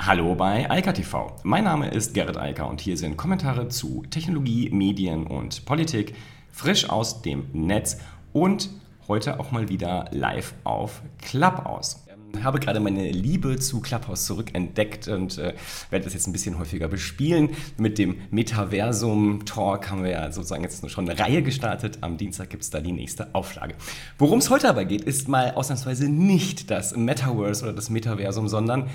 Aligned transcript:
Hallo 0.00 0.36
bei 0.36 0.70
Eika 0.70 0.92
TV. 0.92 1.34
Mein 1.42 1.64
Name 1.64 1.90
ist 1.90 2.14
Gerrit 2.14 2.38
Eiker 2.38 2.70
und 2.70 2.80
hier 2.80 2.96
sind 2.96 3.16
Kommentare 3.16 3.68
zu 3.68 4.04
Technologie, 4.08 4.70
Medien 4.70 5.26
und 5.26 5.64
Politik 5.66 6.14
frisch 6.52 6.88
aus 6.88 7.20
dem 7.20 7.46
Netz 7.52 7.98
und 8.32 8.70
heute 9.08 9.40
auch 9.40 9.50
mal 9.50 9.68
wieder 9.68 10.06
live 10.12 10.54
auf 10.62 11.02
Clubhouse. 11.20 12.04
Ich 12.32 12.44
habe 12.44 12.60
gerade 12.60 12.78
meine 12.78 13.10
Liebe 13.10 13.58
zu 13.58 13.80
Clubhouse 13.80 14.24
zurückentdeckt 14.24 15.08
und 15.08 15.36
äh, 15.38 15.54
werde 15.90 16.04
das 16.04 16.14
jetzt 16.14 16.28
ein 16.28 16.32
bisschen 16.32 16.58
häufiger 16.58 16.88
bespielen. 16.88 17.50
Mit 17.76 17.98
dem 17.98 18.18
Metaversum 18.30 19.44
Talk 19.46 19.90
haben 19.90 20.04
wir 20.04 20.10
ja 20.10 20.30
sozusagen 20.30 20.62
jetzt 20.62 20.88
schon 20.90 21.08
eine 21.08 21.18
Reihe 21.18 21.42
gestartet. 21.42 21.98
Am 22.02 22.16
Dienstag 22.16 22.50
gibt 22.50 22.62
es 22.62 22.70
da 22.70 22.80
die 22.80 22.92
nächste 22.92 23.34
Auflage. 23.34 23.74
Worum 24.16 24.38
es 24.38 24.48
heute 24.48 24.68
aber 24.68 24.84
geht, 24.84 25.02
ist 25.02 25.28
mal 25.28 25.52
ausnahmsweise 25.52 26.08
nicht 26.08 26.70
das 26.70 26.96
Metaverse 26.96 27.64
oder 27.64 27.72
das 27.72 27.90
Metaversum, 27.90 28.48
sondern 28.48 28.88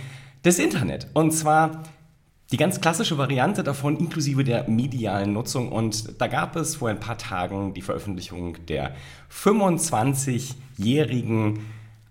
das 0.43 0.59
Internet. 0.59 1.07
Und 1.13 1.31
zwar 1.31 1.83
die 2.51 2.57
ganz 2.57 2.81
klassische 2.81 3.17
Variante 3.17 3.63
davon 3.63 3.97
inklusive 3.97 4.43
der 4.43 4.70
medialen 4.70 5.34
Nutzung. 5.34 5.71
Und 5.71 6.21
da 6.21 6.27
gab 6.27 6.55
es 6.55 6.75
vor 6.75 6.89
ein 6.89 6.99
paar 6.99 7.17
Tagen 7.17 7.73
die 7.73 7.81
Veröffentlichung 7.81 8.57
der 8.67 8.93
25-jährigen 9.31 11.61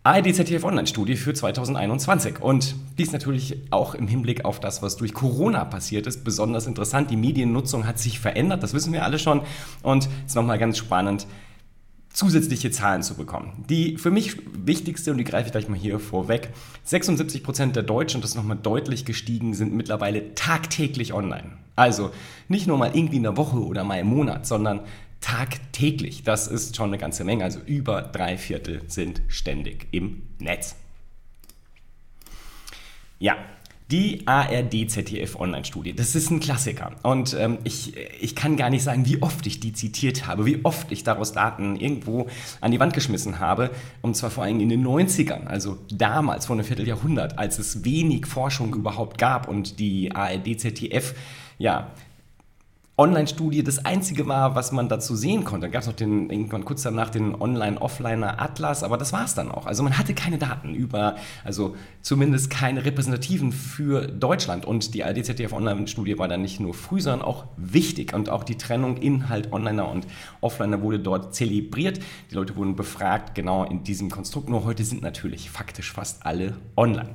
ARD-ZDF 0.03 0.65
Online-Studie 0.65 1.15
für 1.15 1.33
2021. 1.33 2.41
Und 2.41 2.75
dies 2.99 3.13
natürlich 3.13 3.59
auch 3.71 3.95
im 3.95 4.09
Hinblick 4.09 4.45
auf 4.45 4.59
das, 4.59 4.83
was 4.83 4.97
durch 4.97 5.15
Corona 5.15 5.65
passiert 5.65 6.09
ist, 6.09 6.25
besonders 6.25 6.67
interessant. 6.67 7.13
Die 7.13 7.17
Mediennutzung 7.17 7.87
hat 7.87 8.01
sich 8.01 8.19
verändert, 8.19 8.65
das 8.65 8.75
wissen 8.75 8.93
wir 8.93 9.05
alle 9.05 9.21
schon. 9.21 9.43
Und 9.85 10.07
es 10.07 10.31
ist 10.31 10.35
nochmal 10.35 10.59
ganz 10.59 10.77
spannend, 10.77 11.29
zusätzliche 12.13 12.71
Zahlen 12.71 13.03
zu 13.03 13.15
bekommen. 13.15 13.65
Die 13.69 13.97
für 13.97 14.11
mich 14.11 14.37
wichtigste, 14.53 15.11
und 15.13 15.19
die 15.19 15.25
greife 15.25 15.47
ich 15.47 15.53
gleich 15.53 15.69
mal 15.69 15.79
hier 15.79 15.99
vorweg, 15.99 16.51
76 16.85 17.43
Prozent 17.43 17.77
der 17.77 17.83
Deutschen, 17.83 18.19
und 18.19 18.25
das 18.25 18.33
ist 18.33 18.37
nochmal 18.37 18.59
deutlich 18.63 19.05
gestiegen, 19.05 19.55
sind 19.55 19.73
mittlerweile 19.73 20.35
tagtäglich 20.35 21.13
online. 21.13 21.53
Also 21.77 22.11
nicht 22.49 22.67
nur 22.67 22.79
mal 22.79 22.95
irgendwie 22.95 23.17
in 23.17 23.23
der 23.23 23.37
Woche 23.37 23.65
oder 23.65 23.85
mal 23.85 23.99
im 23.99 24.09
Monat, 24.09 24.47
sondern 24.47 24.81
tagtäglich. 25.21 26.23
Das 26.23 26.49
ist 26.49 26.77
schon 26.77 26.91
eine 26.91 26.99
ganze 26.99 27.25
Menge. 27.25 27.45
Also 27.45 27.61
über 27.61 28.03
drei 28.03 28.37
Viertel 28.37 28.83
sind 28.89 29.23
ständig 29.29 29.87
im 29.93 30.23
Netz. 30.39 30.77
Ja, 33.19 33.37
die 33.93 34.27
ARD-ZDF-Online-Studie, 34.27 35.93
das 35.93 36.15
ist 36.15 36.31
ein 36.31 36.41
Klassiker. 36.41 36.93
Und 37.03 37.37
ähm, 37.39 37.59
ich, 37.63 37.95
ich 38.21 38.35
kann 38.35 38.57
gar 38.57 38.71
nicht 38.71 38.83
sagen, 38.83 39.05
wie 39.05 39.21
oft 39.21 39.47
ich 39.47 39.61
die 39.61 39.75
zitiert 39.75 40.27
habe, 40.27 40.47
wie 40.47 40.65
oft 40.65 40.91
ich 40.91 41.05
daraus 41.05 41.33
Daten 41.33 41.77
irgendwo 41.77 42.27
an 42.63 42.73
die 42.73 42.81
Wand 42.81 42.95
geschmissen 42.95 43.39
habe. 43.39 43.71
Und 44.01 44.17
zwar 44.17 44.31
vor 44.31 44.45
allem 44.45 44.61
in 44.61 44.71
den 44.71 44.85
90ern, 44.85 45.47
also 45.47 45.79
damals, 45.93 46.47
vor 46.47 46.57
einem 46.57 46.65
Vierteljahrhundert, 46.65 47.39
als 47.39 47.59
es 47.59 47.85
wenig 47.85 48.27
Forschung 48.27 48.75
überhaupt 48.75 49.19
gab 49.19 49.47
und 49.47 49.79
die 49.79 50.11
ARD-ZDF 50.15 51.15
ja, 51.59 51.93
Online-Studie 52.99 53.65
das 53.65 53.87
einzige 53.87 54.27
war, 54.27 54.55
was 54.55 54.71
man 54.71 54.91
dazu 54.91 55.17
sehen 55.17 55.45
konnte. 55.45 55.65
Dann 55.65 55.73
gab 55.73 55.81
es 55.81 55.89
noch 55.89 55.95
den, 55.95 56.29
irgendwann 56.29 56.67
kurz 56.67 56.83
danach 56.83 57.09
den 57.09 57.35
Online-Offliner 57.35 58.41
Atlas, 58.41 58.83
aber 58.83 58.99
das 58.99 59.15
war 59.15 59.25
es 59.25 59.35
dann 59.35 59.51
auch. 59.51 59.65
Also 59.65 59.83
man 59.83 59.97
hatte 59.97 60.13
keine 60.13 60.37
Daten 60.37 60.75
über, 60.75 61.17
also 61.43 61.75
zumindest 62.03 62.51
keine 62.51 62.85
repräsentativen 62.85 63.51
für 63.51 64.07
Deutschland. 64.07 64.67
Und 64.67 64.93
die 64.93 65.05
ADZDF 65.05 65.55
Online-Studie 65.55 66.19
war 66.19 66.29
dann 66.29 66.43
nicht 66.43 66.61
nur 66.61 66.75
früh, 66.75 67.01
sondern 67.01 67.23
auch 67.23 67.47
wichtig. 67.57 68.13
Und 68.13 68.29
auch 68.29 68.45
die 68.45 68.59
Trennung 68.59 68.99
Inhalt 68.99 69.55
Onliner 69.55 69.89
und 69.89 70.07
Offliner 70.43 70.83
wurde 70.83 70.99
dort 70.99 71.35
zelebriert. 71.35 71.99
Die 72.31 72.35
Leute 72.35 72.57
wurden 72.57 72.77
befragt, 72.77 73.35
genau 73.35 73.65
in 73.65 73.85
diesem 73.85 74.11
Konstrukt. 74.11 74.51
Nur 74.51 74.65
heute 74.65 74.85
sind 74.85 75.01
natürlich 75.01 75.51
faktisch 75.51 75.91
fast 75.93 76.27
alle 76.27 76.57
online. 76.77 77.09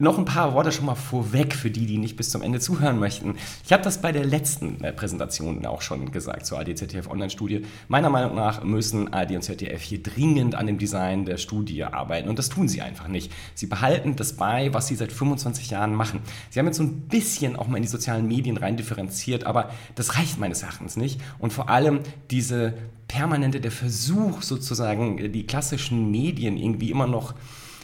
Noch 0.00 0.16
ein 0.16 0.24
paar 0.24 0.54
Worte 0.54 0.72
schon 0.72 0.86
mal 0.86 0.94
vorweg 0.94 1.54
für 1.54 1.70
die, 1.70 1.84
die 1.84 1.98
nicht 1.98 2.16
bis 2.16 2.30
zum 2.30 2.40
Ende 2.40 2.58
zuhören 2.58 2.98
möchten. 2.98 3.34
Ich 3.66 3.70
habe 3.70 3.82
das 3.82 4.00
bei 4.00 4.12
der 4.12 4.24
letzten 4.24 4.82
äh, 4.82 4.94
Präsentation 4.94 5.66
auch 5.66 5.82
schon 5.82 6.10
gesagt 6.10 6.46
zur 6.46 6.58
AD-ZDF 6.58 7.06
Online-Studie. 7.06 7.66
Meiner 7.88 8.08
Meinung 8.08 8.34
nach 8.34 8.64
müssen 8.64 9.12
AD 9.12 9.36
und 9.36 9.42
ZDF 9.42 9.82
hier 9.82 10.02
dringend 10.02 10.54
an 10.54 10.66
dem 10.66 10.78
Design 10.78 11.26
der 11.26 11.36
Studie 11.36 11.84
arbeiten 11.84 12.30
und 12.30 12.38
das 12.38 12.48
tun 12.48 12.66
sie 12.66 12.80
einfach 12.80 13.08
nicht. 13.08 13.30
Sie 13.54 13.66
behalten 13.66 14.16
das 14.16 14.32
bei, 14.32 14.72
was 14.72 14.86
sie 14.86 14.94
seit 14.94 15.12
25 15.12 15.68
Jahren 15.68 15.94
machen. 15.94 16.20
Sie 16.48 16.58
haben 16.58 16.66
jetzt 16.66 16.78
so 16.78 16.82
ein 16.82 17.02
bisschen 17.02 17.54
auch 17.56 17.68
mal 17.68 17.76
in 17.76 17.82
die 17.82 17.88
sozialen 17.90 18.26
Medien 18.26 18.56
rein 18.56 18.78
differenziert, 18.78 19.44
aber 19.44 19.68
das 19.96 20.16
reicht 20.16 20.38
meines 20.38 20.62
Erachtens 20.62 20.96
nicht. 20.96 21.20
Und 21.38 21.52
vor 21.52 21.68
allem 21.68 22.00
diese 22.30 22.72
permanente, 23.06 23.60
der 23.60 23.70
Versuch 23.70 24.40
sozusagen, 24.40 25.30
die 25.30 25.46
klassischen 25.46 26.10
Medien 26.10 26.56
irgendwie 26.56 26.90
immer 26.90 27.06
noch 27.06 27.34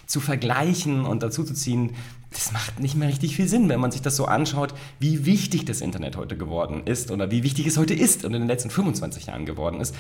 zu 0.07 0.21
vergleichen 0.21 1.05
und 1.05 1.23
dazu 1.23 1.45
zu 1.45 1.55
ziehen, 1.55 1.95
das 2.31 2.53
macht 2.53 2.81
nicht 2.81 2.97
mehr 2.97 3.09
richtig 3.09 3.37
viel 3.37 3.49
Sinn, 3.49 3.69
wenn 3.69 3.81
man 3.81 3.91
sich 3.91 4.03
das 4.03 4.17
so 4.17 4.27
anschaut, 4.27 4.75
wie 4.99 5.27
wichtig 5.27 5.65
das 5.65 5.81
Internet 5.81 6.17
heute 6.17 6.37
geworden 6.37 6.83
ist 6.85 7.11
oder 7.11 7.31
wie 7.31 7.43
wichtig 7.43 7.67
es 7.67 7.79
heute 7.79 7.95
ist 7.95 8.25
und 8.25 8.35
in 8.35 8.43
den 8.43 8.49
letzten 8.49 8.71
25 8.71 9.27
Jahren 9.27 9.47
geworden 9.47 9.81
ist. 9.81 9.95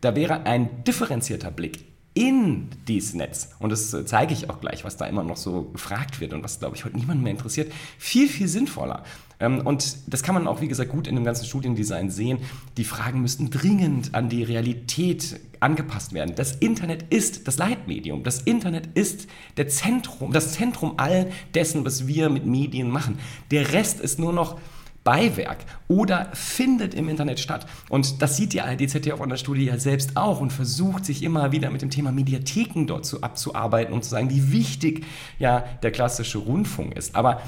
Da 0.00 0.14
wäre 0.14 0.44
ein 0.46 0.84
differenzierter 0.84 1.50
Blick 1.50 1.84
in 2.14 2.68
dieses 2.88 3.14
Netz, 3.14 3.50
und 3.58 3.70
das 3.70 3.96
zeige 4.04 4.34
ich 4.34 4.50
auch 4.50 4.60
gleich, 4.60 4.84
was 4.84 4.98
da 4.98 5.06
immer 5.06 5.22
noch 5.22 5.38
so 5.38 5.62
gefragt 5.62 6.20
wird 6.20 6.34
und 6.34 6.44
was, 6.44 6.58
glaube 6.58 6.76
ich, 6.76 6.84
heute 6.84 6.96
niemand 6.96 7.22
mehr 7.22 7.32
interessiert, 7.32 7.72
viel, 7.98 8.28
viel 8.28 8.48
sinnvoller. 8.48 9.02
Ähm, 9.42 9.60
und 9.66 9.96
das 10.06 10.22
kann 10.22 10.34
man 10.34 10.46
auch, 10.46 10.60
wie 10.60 10.68
gesagt, 10.68 10.90
gut 10.90 11.06
in 11.06 11.16
dem 11.16 11.24
ganzen 11.24 11.44
Studiendesign 11.44 12.10
sehen. 12.10 12.38
Die 12.76 12.84
Fragen 12.84 13.20
müssten 13.20 13.50
dringend 13.50 14.14
an 14.14 14.28
die 14.28 14.44
Realität 14.44 15.40
angepasst 15.60 16.12
werden. 16.12 16.34
Das 16.34 16.52
Internet 16.52 17.04
ist 17.10 17.46
das 17.46 17.58
Leitmedium. 17.58 18.22
Das 18.22 18.40
Internet 18.42 18.88
ist 18.94 19.28
der 19.56 19.68
Zentrum, 19.68 20.32
das 20.32 20.52
Zentrum 20.52 20.94
all 20.96 21.30
dessen, 21.54 21.84
was 21.84 22.06
wir 22.06 22.30
mit 22.30 22.46
Medien 22.46 22.88
machen. 22.88 23.18
Der 23.50 23.72
Rest 23.72 24.00
ist 24.00 24.18
nur 24.18 24.32
noch 24.32 24.58
Beiwerk 25.04 25.58
oder 25.88 26.30
findet 26.32 26.94
im 26.94 27.08
Internet 27.08 27.40
statt. 27.40 27.66
Und 27.88 28.22
das 28.22 28.36
sieht 28.36 28.52
die 28.52 28.60
ARD-ZDF 28.60 29.20
an 29.20 29.30
der 29.30 29.36
Studie 29.36 29.64
ja 29.64 29.76
selbst 29.76 30.16
auch 30.16 30.40
und 30.40 30.52
versucht 30.52 31.04
sich 31.04 31.24
immer 31.24 31.50
wieder 31.50 31.70
mit 31.70 31.82
dem 31.82 31.90
Thema 31.90 32.12
Mediatheken 32.12 32.86
dort 32.86 33.04
zu, 33.04 33.20
abzuarbeiten, 33.20 33.92
um 33.92 34.02
zu 34.02 34.10
sagen, 34.10 34.30
wie 34.30 34.52
wichtig 34.52 35.04
ja 35.40 35.64
der 35.82 35.90
klassische 35.90 36.38
Rundfunk 36.38 36.96
ist. 36.96 37.16
Aber 37.16 37.42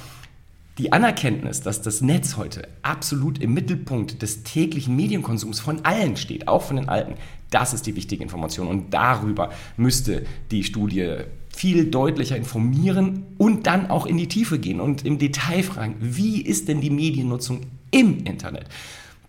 die 0.79 0.93
Anerkenntnis, 0.93 1.61
dass 1.61 1.83
das 1.83 2.01
Netz 2.01 2.37
heute 2.37 2.69
absolut 2.83 3.39
im 3.39 3.55
Mittelpunkt 3.55 4.23
des 4.23 4.43
täglichen 4.43 4.97
Medienkonsums 4.97 5.61
von 5.61 5.85
allen 5.85 6.17
steht, 6.17 6.49
auch 6.49 6.63
von 6.63 6.77
den 6.77 6.89
Alten, 6.89 7.15
das 7.51 7.73
ist 7.73 7.87
die 7.87 7.95
wichtige 7.95 8.25
Information. 8.25 8.67
Und 8.67 8.93
darüber 8.93 9.51
müsste 9.77 10.27
die 10.51 10.65
Studie 10.65 11.19
viel 11.51 11.89
deutlicher 11.91 12.37
informieren 12.37 13.25
und 13.39 13.69
dann 13.69 13.89
auch 13.89 14.07
in 14.07 14.17
die 14.17 14.27
Tiefe 14.27 14.59
gehen 14.59 14.81
und 14.81 15.05
im 15.05 15.19
Detail 15.19 15.63
fragen, 15.63 15.95
wie 16.01 16.43
ist 16.43 16.67
denn 16.67 16.81
die 16.81 16.91
Mediennutzung 16.91 17.61
im 17.93 18.25
Internet? 18.25 18.67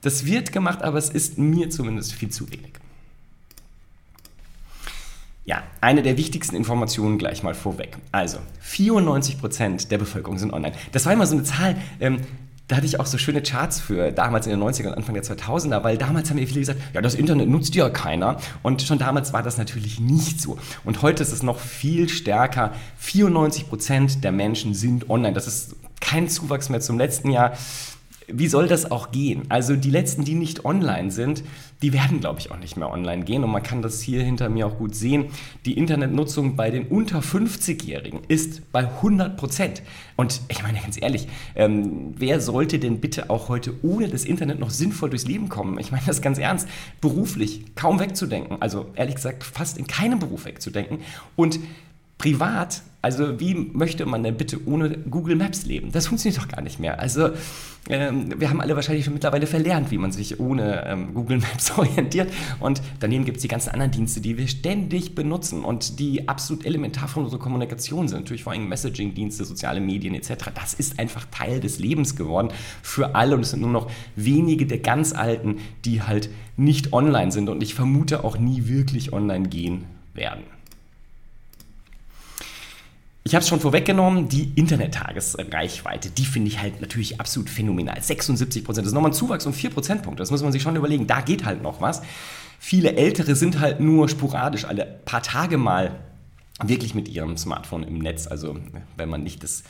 Das 0.01 0.25
wird 0.25 0.51
gemacht, 0.51 0.81
aber 0.81 0.97
es 0.97 1.09
ist 1.09 1.38
mir 1.38 1.69
zumindest 1.69 2.13
viel 2.13 2.29
zu 2.29 2.50
wenig. 2.51 2.73
Ja, 5.45 5.61
eine 5.79 6.01
der 6.01 6.17
wichtigsten 6.17 6.56
Informationen 6.56 7.19
gleich 7.19 7.44
mal 7.44 7.53
vorweg. 7.53 7.97
Also, 8.11 8.39
94% 8.63 9.89
der 9.89 10.00
Bevölkerung 10.00 10.39
sind 10.39 10.51
online. 10.51 10.75
Das 10.91 11.06
war 11.06 11.13
immer 11.13 11.28
so 11.28 11.35
eine 11.35 11.44
Zahl, 11.44 11.75
ähm, 12.00 12.22
da 12.67 12.78
hatte 12.78 12.88
ich 12.88 13.00
auch 13.00 13.06
so 13.06 13.19
schöne 13.19 13.44
Charts 13.44 13.79
für 13.79 14.11
damals 14.11 14.47
in 14.47 14.51
den 14.51 14.59
90ern 14.59 14.88
und 14.88 14.95
Anfang 14.95 15.13
der 15.13 15.23
2000er, 15.23 15.84
weil 15.84 16.00
damals 16.00 16.31
haben 16.31 16.38
mir 16.38 16.47
viele 16.47 16.61
gesagt, 16.61 16.81
ja, 16.94 17.01
das 17.01 17.13
Internet 17.13 17.47
nutzt 17.47 17.75
ja 17.75 17.89
keiner. 17.89 18.38
Und 18.63 18.81
schon 18.81 18.97
damals 18.97 19.34
war 19.34 19.44
das 19.44 19.59
natürlich 19.59 20.00
nicht 20.00 20.41
so. 20.41 20.57
Und 20.84 21.03
heute 21.03 21.22
ist 21.22 21.31
es 21.31 21.44
noch 21.44 21.59
viel 21.59 22.09
stärker. 22.09 22.73
94 22.97 23.69
Prozent 23.69 24.23
der 24.23 24.31
Menschen 24.31 24.73
sind 24.73 25.11
online. 25.11 25.34
Das 25.34 25.45
ist 25.45 25.75
kein 26.01 26.28
Zuwachs 26.28 26.69
mehr 26.69 26.81
zum 26.81 26.97
letzten 26.97 27.29
Jahr 27.29 27.53
wie 28.27 28.47
soll 28.47 28.67
das 28.67 28.91
auch 28.91 29.11
gehen? 29.11 29.43
Also 29.49 29.75
die 29.75 29.89
letzten, 29.89 30.23
die 30.23 30.35
nicht 30.35 30.65
online 30.65 31.11
sind, 31.11 31.43
die 31.81 31.93
werden, 31.93 32.19
glaube 32.19 32.39
ich, 32.39 32.51
auch 32.51 32.57
nicht 32.57 32.77
mehr 32.77 32.91
online 32.91 33.23
gehen. 33.23 33.43
Und 33.43 33.51
man 33.51 33.61
kann 33.61 33.81
das 33.81 34.01
hier 34.01 34.23
hinter 34.23 34.49
mir 34.49 34.67
auch 34.67 34.77
gut 34.77 34.95
sehen. 34.95 35.25
Die 35.65 35.77
Internetnutzung 35.77 36.55
bei 36.55 36.71
den 36.71 36.87
unter 36.87 37.19
50-Jährigen 37.19 38.21
ist 38.27 38.71
bei 38.71 38.87
100 38.87 39.37
Prozent. 39.37 39.83
Und 40.15 40.41
ich 40.47 40.63
meine 40.63 40.79
ganz 40.79 40.99
ehrlich, 41.01 41.27
ähm, 41.55 42.13
wer 42.17 42.39
sollte 42.39 42.79
denn 42.79 43.01
bitte 43.01 43.29
auch 43.29 43.49
heute 43.49 43.73
ohne 43.83 44.07
das 44.07 44.25
Internet 44.25 44.59
noch 44.59 44.69
sinnvoll 44.69 45.09
durchs 45.09 45.28
Leben 45.28 45.49
kommen? 45.49 45.78
Ich 45.79 45.91
meine 45.91 46.05
das 46.05 46.21
ganz 46.21 46.37
ernst. 46.37 46.67
Beruflich 47.01 47.75
kaum 47.75 47.99
wegzudenken. 47.99 48.61
Also 48.61 48.87
ehrlich 48.95 49.16
gesagt 49.16 49.43
fast 49.43 49.78
in 49.78 49.87
keinem 49.87 50.19
Beruf 50.19 50.45
wegzudenken. 50.45 50.99
Und 51.35 51.59
privat, 52.17 52.82
also 53.02 53.40
wie 53.40 53.53
möchte 53.53 54.06
man 54.08 54.23
denn 54.23 54.35
bitte 54.35 54.67
ohne 54.67 54.90
Google 54.90 55.35
Maps 55.35 55.66
leben? 55.66 55.91
Das 55.91 56.08
funktioniert 56.08 56.41
doch 56.41 56.47
gar 56.47 56.64
nicht 56.64 56.79
mehr. 56.79 57.00
Also 57.00 57.29
ähm, 57.88 58.34
wir 58.40 58.50
haben 58.50 58.62
alle 58.62 58.76
wahrscheinlich 58.76 59.06
schon 59.06 59.14
mittlerweile 59.14 59.46
verlernt, 59.46 59.91
wie 59.91 60.00
man 60.00 60.12
sich 60.12 60.40
ohne 60.40 60.84
ähm, 60.88 61.14
Google 61.14 61.38
Maps 61.38 61.72
orientiert. 61.78 62.34
Und 62.59 62.82
daneben 63.00 63.23
gibt 63.26 63.38
es 63.38 63.41
die 63.44 63.47
ganzen 63.47 63.70
anderen 63.70 63.91
Dienste, 63.91 64.22
die 64.22 64.40
wir 64.40 64.47
ständig 64.47 65.14
benutzen 65.14 65.64
und 65.64 66.00
die 66.00 66.28
absolut 66.28 66.66
elementar 66.66 67.08
für 67.08 67.20
unsere 67.20 67.38
Kommunikation 67.38 68.08
sind. 68.08 68.22
Natürlich 68.22 68.44
vor 68.44 68.53
allem 68.53 68.67
Messaging-Dienste, 68.70 69.46
soziale 69.46 69.82
Medien 69.82 70.16
etc. 70.16 70.46
Das 70.56 70.73
ist 70.73 70.97
einfach 70.97 71.28
Teil 71.29 71.59
des 71.59 71.78
Lebens 71.78 72.16
geworden 72.16 72.50
für 72.82 73.14
alle 73.14 73.35
und 73.35 73.41
es 73.41 73.52
sind 73.52 73.62
nur 73.62 73.70
noch 73.70 73.91
wenige 74.16 74.66
der 74.66 74.79
ganz 74.79 75.14
Alten, 75.14 75.58
die 75.85 76.02
halt 76.02 76.29
nicht 76.58 76.91
online 76.91 77.32
sind 77.32 77.50
und 77.50 77.62
ich 77.62 77.76
vermute 77.76 78.23
auch 78.23 78.40
nie 78.40 78.67
wirklich 78.67 79.14
online 79.14 79.47
gehen 79.47 79.85
werden. 80.16 80.54
Ich 83.27 83.33
habe 83.33 83.41
es 83.41 83.49
schon 83.49 83.59
vorweggenommen, 83.59 84.29
die 84.29 84.51
Internet-Tagesreichweite, 84.53 86.11
die 86.11 86.25
finde 86.25 86.49
ich 86.49 86.61
halt 86.61 86.79
natürlich 86.79 87.19
absolut 87.19 87.49
phänomenal. 87.49 87.99
76 87.99 88.63
Prozent, 88.63 88.85
das 88.85 88.91
ist 88.91 88.93
nochmal 88.93 89.09
ein 89.09 89.16
Zuwachs 89.16 89.47
um 89.47 89.53
4 89.53 89.72
Prozentpunkte. 89.72 90.22
Das 90.22 90.29
muss 90.29 90.43
man 90.43 90.51
sich 90.51 90.61
schon 90.61 90.75
überlegen, 90.75 91.07
da 91.07 91.22
geht 91.22 91.43
halt 91.43 91.63
noch 91.63 91.81
was. 91.81 92.03
Viele 92.59 92.95
Ältere 92.95 93.35
sind 93.35 93.59
halt 93.59 93.79
nur 93.79 94.09
sporadisch 94.09 94.66
alle 94.66 94.85
paar 95.05 95.23
Tage 95.23 95.57
mal 95.57 95.95
wirklich 96.63 96.93
mit 96.93 97.07
ihrem 97.07 97.35
Smartphone 97.35 97.81
im 97.81 97.97
Netz. 97.97 98.27
Also 98.27 98.59
wenn 98.95 99.09
man 99.09 99.23
nicht 99.23 99.41
das 99.41 99.63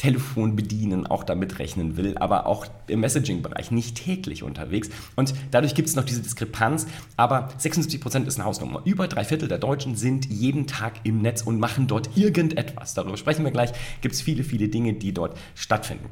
Telefon 0.00 0.56
bedienen 0.56 1.06
auch 1.06 1.24
damit 1.24 1.58
rechnen 1.58 1.98
will, 1.98 2.16
aber 2.16 2.46
auch 2.46 2.64
im 2.86 3.00
Messaging-Bereich 3.00 3.70
nicht 3.70 4.02
täglich 4.02 4.42
unterwegs. 4.42 4.88
Und 5.14 5.34
dadurch 5.50 5.74
gibt 5.74 5.90
es 5.90 5.94
noch 5.94 6.04
diese 6.04 6.22
Diskrepanz. 6.22 6.86
Aber 7.18 7.50
76 7.58 8.00
Prozent 8.00 8.26
ist 8.26 8.36
eine 8.36 8.46
Hausnummer. 8.46 8.80
Über 8.86 9.08
drei 9.08 9.24
Viertel 9.24 9.46
der 9.46 9.58
Deutschen 9.58 9.96
sind 9.96 10.24
jeden 10.24 10.66
Tag 10.66 10.94
im 11.04 11.20
Netz 11.20 11.42
und 11.42 11.60
machen 11.60 11.86
dort 11.86 12.16
irgendetwas. 12.16 12.94
Darüber 12.94 13.18
sprechen 13.18 13.44
wir 13.44 13.50
gleich. 13.52 13.72
Gibt 14.00 14.14
es 14.14 14.22
viele, 14.22 14.42
viele 14.42 14.68
Dinge, 14.68 14.94
die 14.94 15.12
dort 15.12 15.36
stattfinden. 15.54 16.06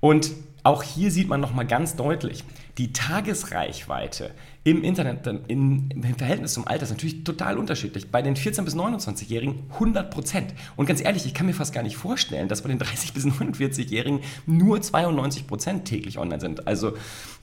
Und 0.00 0.32
auch 0.62 0.82
hier 0.82 1.10
sieht 1.10 1.28
man 1.28 1.40
nochmal 1.40 1.66
ganz 1.66 1.96
deutlich, 1.96 2.44
die 2.76 2.92
Tagesreichweite 2.92 4.32
im 4.62 4.84
Internet 4.84 5.26
im 5.48 5.88
Verhältnis 6.18 6.52
zum 6.52 6.66
Alter 6.66 6.82
ist 6.82 6.90
natürlich 6.90 7.24
total 7.24 7.56
unterschiedlich. 7.56 8.10
Bei 8.10 8.20
den 8.20 8.36
14- 8.36 8.62
bis 8.62 8.76
29-Jährigen 8.76 9.62
100 9.72 10.10
Prozent. 10.10 10.52
Und 10.76 10.84
ganz 10.84 11.02
ehrlich, 11.02 11.24
ich 11.24 11.32
kann 11.32 11.46
mir 11.46 11.54
fast 11.54 11.72
gar 11.72 11.82
nicht 11.82 11.96
vorstellen, 11.96 12.46
dass 12.48 12.60
bei 12.60 12.68
den 12.68 12.78
30- 12.78 13.14
bis 13.14 13.24
49-Jährigen 13.24 14.20
nur 14.44 14.82
92 14.82 15.46
Prozent 15.46 15.86
täglich 15.86 16.18
online 16.18 16.40
sind. 16.40 16.66
Also 16.66 16.92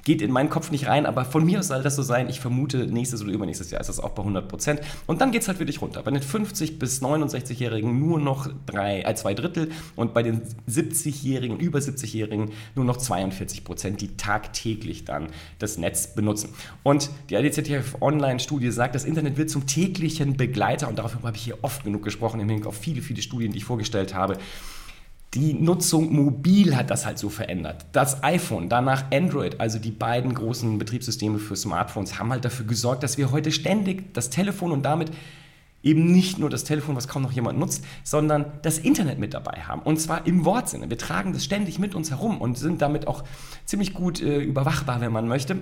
geht 0.07 0.21
in 0.21 0.31
meinen 0.31 0.49
Kopf 0.49 0.71
nicht 0.71 0.87
rein, 0.87 1.05
aber 1.05 1.25
von 1.25 1.43
mir 1.43 1.59
aus 1.59 1.67
soll 1.67 1.83
das 1.83 1.97
so 1.97 2.01
sein. 2.01 2.29
Ich 2.29 2.39
vermute, 2.39 2.87
nächstes 2.87 3.21
oder 3.21 3.33
übernächstes 3.33 3.71
Jahr 3.71 3.81
ist 3.81 3.87
das 3.87 3.99
auch 3.99 4.11
bei 4.11 4.21
100 4.21 4.47
Prozent. 4.47 4.79
Und 5.05 5.19
dann 5.19 5.33
geht 5.33 5.41
es 5.41 5.49
halt 5.49 5.59
wirklich 5.59 5.81
runter. 5.81 6.01
Bei 6.01 6.11
den 6.11 6.23
50- 6.23 6.79
bis 6.79 7.01
69-Jährigen 7.01 7.99
nur 7.99 8.17
noch 8.17 8.49
drei, 8.65 9.01
äh, 9.01 9.15
zwei 9.15 9.33
Drittel 9.33 9.69
und 9.97 10.13
bei 10.13 10.23
den 10.23 10.43
70-Jährigen, 10.69 11.59
über 11.59 11.79
70-Jährigen 11.79 12.51
nur 12.73 12.85
noch 12.85 12.95
42 12.95 13.65
Prozent, 13.65 13.99
die 13.99 14.15
tagtäglich 14.15 15.03
dann 15.03 15.27
das 15.59 15.77
Netz 15.77 16.15
benutzen. 16.15 16.53
Und 16.83 17.09
die 17.29 17.35
ADZTF 17.35 17.97
Online-Studie 17.99 18.71
sagt, 18.71 18.95
das 18.95 19.03
Internet 19.03 19.35
wird 19.35 19.49
zum 19.49 19.67
täglichen 19.67 20.37
Begleiter 20.37 20.87
und 20.87 20.97
darauf 20.99 21.21
habe 21.21 21.35
ich 21.35 21.43
hier 21.43 21.57
oft 21.63 21.83
genug 21.83 22.03
gesprochen 22.03 22.39
im 22.39 22.47
Hinblick 22.47 22.65
auf 22.65 22.77
viele, 22.77 23.01
viele 23.01 23.21
Studien, 23.21 23.51
die 23.51 23.57
ich 23.57 23.65
vorgestellt 23.65 24.13
habe 24.13 24.37
die 25.37 25.53
Nutzung 25.53 26.11
mobil 26.11 26.75
hat 26.75 26.89
das 26.89 27.05
halt 27.05 27.19
so 27.19 27.29
verändert. 27.29 27.85
Das 27.91 28.23
iPhone, 28.23 28.69
danach 28.69 29.11
Android, 29.11 29.59
also 29.59 29.77
die 29.77 29.91
beiden 29.91 30.33
großen 30.33 30.79
Betriebssysteme 30.79 31.37
für 31.37 31.55
Smartphones, 31.55 32.17
haben 32.17 32.31
halt 32.31 32.43
dafür 32.43 32.65
gesorgt, 32.65 33.03
dass 33.03 33.17
wir 33.17 33.31
heute 33.31 33.51
ständig 33.51 34.13
das 34.13 34.29
Telefon 34.31 34.71
und 34.71 34.83
damit 34.83 35.11
eben 35.83 36.11
nicht 36.11 36.39
nur 36.39 36.49
das 36.49 36.63
Telefon, 36.63 36.95
was 36.95 37.07
kaum 37.07 37.21
noch 37.21 37.31
jemand 37.31 37.59
nutzt, 37.59 37.85
sondern 38.03 38.45
das 38.63 38.79
Internet 38.79 39.19
mit 39.19 39.33
dabei 39.33 39.61
haben. 39.61 39.81
Und 39.83 40.01
zwar 40.01 40.25
im 40.25 40.43
Wortsinne. 40.43 40.89
Wir 40.89 40.97
tragen 40.97 41.33
das 41.33 41.43
ständig 41.43 41.77
mit 41.77 41.93
uns 41.93 42.09
herum 42.09 42.41
und 42.41 42.57
sind 42.57 42.81
damit 42.81 43.07
auch 43.07 43.23
ziemlich 43.65 43.93
gut 43.93 44.21
äh, 44.21 44.39
überwachbar, 44.39 45.01
wenn 45.01 45.11
man 45.11 45.27
möchte. 45.27 45.57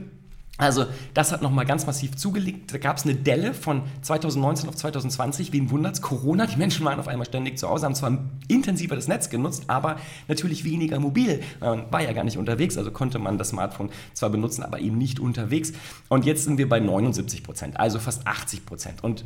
Also 0.57 0.85
das 1.13 1.33
hat 1.33 1.41
nochmal 1.41 1.65
ganz 1.65 1.85
massiv 1.85 2.15
zugelegt. 2.15 2.73
Da 2.73 2.77
gab 2.77 2.97
es 2.97 3.03
eine 3.03 3.15
Delle 3.15 3.53
von 3.53 3.83
2019 4.01 4.69
auf 4.69 4.75
2020. 4.75 5.51
Wen 5.51 5.69
wundert's? 5.69 6.01
Corona. 6.01 6.45
Die 6.45 6.55
Menschen 6.55 6.85
waren 6.85 6.99
auf 6.99 7.09
einmal 7.09 7.25
ständig 7.27 7.57
zu 7.57 7.69
Hause, 7.69 7.85
haben 7.85 7.95
zwar 7.95 8.17
intensiver 8.47 8.95
das 8.95 9.09
Netz 9.09 9.29
genutzt, 9.29 9.65
aber 9.67 9.97
natürlich 10.29 10.63
weniger 10.63 10.99
mobil. 10.99 11.41
Man 11.59 11.91
war 11.91 12.01
ja 12.01 12.13
gar 12.13 12.23
nicht 12.23 12.37
unterwegs, 12.37 12.77
also 12.77 12.91
konnte 12.91 13.19
man 13.19 13.37
das 13.37 13.49
Smartphone 13.49 13.89
zwar 14.13 14.29
benutzen, 14.29 14.63
aber 14.63 14.79
eben 14.79 14.97
nicht 14.97 15.19
unterwegs. 15.19 15.73
Und 16.07 16.25
jetzt 16.25 16.45
sind 16.45 16.57
wir 16.57 16.69
bei 16.69 16.79
79 16.79 17.43
Prozent, 17.43 17.77
also 17.77 17.99
fast 17.99 18.25
80 18.25 18.65
Prozent. 18.65 19.03
Und 19.03 19.25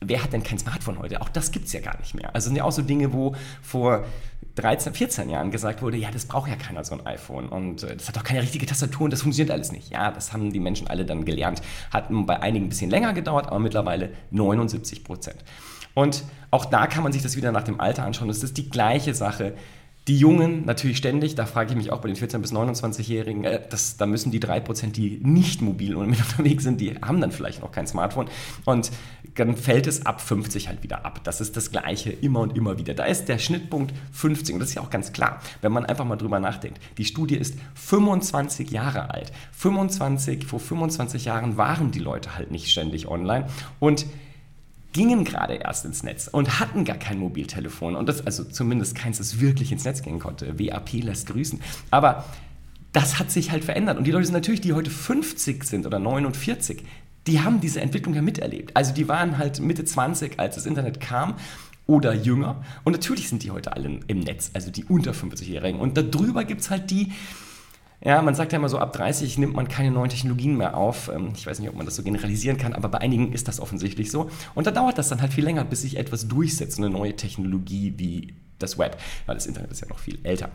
wer 0.00 0.22
hat 0.22 0.32
denn 0.32 0.42
kein 0.42 0.58
Smartphone 0.58 0.98
heute? 0.98 1.20
Auch 1.20 1.28
das 1.28 1.52
gibt 1.52 1.66
es 1.66 1.72
ja 1.72 1.80
gar 1.80 1.98
nicht 1.98 2.14
mehr. 2.14 2.34
Also 2.34 2.46
sind 2.48 2.56
ja 2.56 2.64
auch 2.64 2.72
so 2.72 2.82
Dinge, 2.82 3.12
wo 3.12 3.34
vor 3.62 4.04
13, 4.56 4.94
14 4.94 5.30
Jahren 5.30 5.50
gesagt 5.50 5.82
wurde, 5.82 5.96
ja, 5.96 6.10
das 6.10 6.26
braucht 6.26 6.48
ja 6.50 6.56
keiner 6.56 6.84
so 6.84 6.94
ein 6.94 7.06
iPhone 7.06 7.48
und 7.48 7.82
äh, 7.82 7.96
das 7.96 8.08
hat 8.08 8.18
auch 8.18 8.24
keine 8.24 8.42
richtige 8.42 8.66
Tastatur 8.66 9.04
und 9.04 9.12
das 9.12 9.22
funktioniert 9.22 9.52
alles 9.52 9.72
nicht. 9.72 9.90
Ja, 9.90 10.10
das 10.10 10.32
haben 10.32 10.52
die 10.52 10.60
Menschen 10.60 10.88
alle 10.88 11.04
dann 11.04 11.24
gelernt. 11.24 11.62
Hat 11.90 12.08
bei 12.10 12.40
einigen 12.40 12.66
ein 12.66 12.68
bisschen 12.68 12.90
länger 12.90 13.12
gedauert, 13.12 13.46
aber 13.46 13.58
mittlerweile 13.58 14.10
79 14.30 15.04
Prozent. 15.04 15.44
Und 15.94 16.24
auch 16.50 16.64
da 16.64 16.86
kann 16.86 17.02
man 17.02 17.12
sich 17.12 17.22
das 17.22 17.36
wieder 17.36 17.52
nach 17.52 17.64
dem 17.64 17.80
Alter 17.80 18.04
anschauen. 18.04 18.28
Das 18.28 18.42
ist 18.42 18.56
die 18.56 18.70
gleiche 18.70 19.14
Sache 19.14 19.54
die 20.08 20.18
Jungen 20.18 20.64
natürlich 20.64 20.96
ständig, 20.96 21.34
da 21.34 21.46
frage 21.46 21.70
ich 21.70 21.76
mich 21.76 21.92
auch 21.92 22.00
bei 22.00 22.08
den 22.08 22.16
14- 22.16 22.38
bis 22.38 22.52
29-Jährigen, 22.52 23.44
äh, 23.44 23.60
da 23.98 24.06
müssen 24.06 24.30
die 24.30 24.40
3%, 24.40 24.92
die 24.92 25.20
nicht 25.22 25.60
mobil 25.60 25.94
und 25.94 26.08
mit 26.08 26.18
unterwegs 26.30 26.64
sind, 26.64 26.80
die 26.80 26.94
haben 27.02 27.20
dann 27.20 27.32
vielleicht 27.32 27.60
noch 27.60 27.70
kein 27.70 27.86
Smartphone. 27.86 28.28
Und 28.64 28.90
dann 29.34 29.56
fällt 29.56 29.86
es 29.86 30.06
ab 30.06 30.20
50 30.20 30.68
halt 30.68 30.82
wieder 30.82 31.04
ab. 31.04 31.20
Das 31.24 31.40
ist 31.40 31.56
das 31.56 31.70
Gleiche 31.70 32.10
immer 32.10 32.40
und 32.40 32.56
immer 32.56 32.78
wieder. 32.78 32.94
Da 32.94 33.04
ist 33.04 33.26
der 33.28 33.38
Schnittpunkt 33.38 33.94
50 34.12 34.54
und 34.54 34.60
das 34.60 34.70
ist 34.70 34.74
ja 34.74 34.82
auch 34.82 34.90
ganz 34.90 35.12
klar, 35.12 35.40
wenn 35.60 35.70
man 35.70 35.84
einfach 35.84 36.04
mal 36.04 36.16
drüber 36.16 36.40
nachdenkt. 36.40 36.80
Die 36.98 37.04
Studie 37.04 37.36
ist 37.36 37.56
25 37.74 38.70
Jahre 38.70 39.10
alt. 39.10 39.32
25, 39.52 40.46
vor 40.46 40.60
25 40.60 41.26
Jahren 41.26 41.56
waren 41.56 41.90
die 41.90 42.00
Leute 42.00 42.36
halt 42.36 42.50
nicht 42.50 42.68
ständig 42.68 43.06
online 43.06 43.46
und 43.78 44.06
gingen 44.92 45.24
gerade 45.24 45.54
erst 45.54 45.84
ins 45.84 46.02
Netz 46.02 46.28
und 46.28 46.58
hatten 46.58 46.84
gar 46.84 46.96
kein 46.96 47.18
Mobiltelefon 47.18 47.94
und 47.94 48.08
das, 48.08 48.26
also 48.26 48.44
zumindest 48.44 48.94
keins, 48.94 49.18
das 49.18 49.40
wirklich 49.40 49.72
ins 49.72 49.84
Netz 49.84 50.02
gehen 50.02 50.18
konnte. 50.18 50.58
WAP 50.58 50.92
lässt 50.94 51.28
grüßen. 51.28 51.60
Aber 51.90 52.24
das 52.92 53.18
hat 53.18 53.30
sich 53.30 53.52
halt 53.52 53.64
verändert 53.64 53.98
und 53.98 54.04
die 54.04 54.10
Leute 54.10 54.26
sind 54.26 54.34
natürlich, 54.34 54.60
die 54.60 54.72
heute 54.72 54.90
50 54.90 55.64
sind 55.64 55.86
oder 55.86 55.98
49, 55.98 56.82
die 57.26 57.40
haben 57.40 57.60
diese 57.60 57.80
Entwicklung 57.80 58.14
ja 58.14 58.22
miterlebt. 58.22 58.76
Also 58.76 58.92
die 58.92 59.06
waren 59.06 59.38
halt 59.38 59.60
Mitte 59.60 59.84
20, 59.84 60.40
als 60.40 60.56
das 60.56 60.66
Internet 60.66 61.00
kam 61.00 61.34
oder 61.86 62.14
jünger 62.14 62.64
und 62.82 62.92
natürlich 62.92 63.28
sind 63.28 63.44
die 63.44 63.52
heute 63.52 63.72
alle 63.72 64.00
im 64.06 64.20
Netz, 64.20 64.50
also 64.54 64.70
die 64.70 64.84
unter 64.84 65.12
50-Jährigen 65.12 65.78
und 65.78 65.96
darüber 65.96 66.44
gibt 66.44 66.62
es 66.62 66.70
halt 66.70 66.90
die, 66.90 67.12
ja, 68.02 68.22
man 68.22 68.34
sagt 68.34 68.52
ja 68.52 68.58
immer 68.58 68.68
so, 68.68 68.78
ab 68.78 68.94
30 68.94 69.36
nimmt 69.36 69.54
man 69.54 69.68
keine 69.68 69.90
neuen 69.90 70.08
Technologien 70.08 70.56
mehr 70.56 70.76
auf. 70.76 71.10
Ähm, 71.14 71.32
ich 71.36 71.46
weiß 71.46 71.58
nicht, 71.58 71.68
ob 71.68 71.76
man 71.76 71.84
das 71.84 71.96
so 71.96 72.02
generalisieren 72.02 72.56
kann, 72.56 72.72
aber 72.72 72.88
bei 72.88 72.98
einigen 72.98 73.32
ist 73.32 73.46
das 73.46 73.60
offensichtlich 73.60 74.10
so. 74.10 74.30
Und 74.54 74.66
da 74.66 74.70
dauert 74.70 74.96
das 74.96 75.08
dann 75.08 75.20
halt 75.20 75.34
viel 75.34 75.44
länger, 75.44 75.64
bis 75.64 75.82
sich 75.82 75.98
etwas 75.98 76.26
durchsetzt, 76.26 76.78
eine 76.78 76.88
neue 76.88 77.14
Technologie 77.14 77.94
wie 77.98 78.34
das 78.58 78.78
Web, 78.78 78.98
weil 79.26 79.34
das 79.34 79.46
Internet 79.46 79.70
ist 79.70 79.80
ja 79.82 79.88
noch 79.88 79.98
viel 79.98 80.18
älter. 80.22 80.50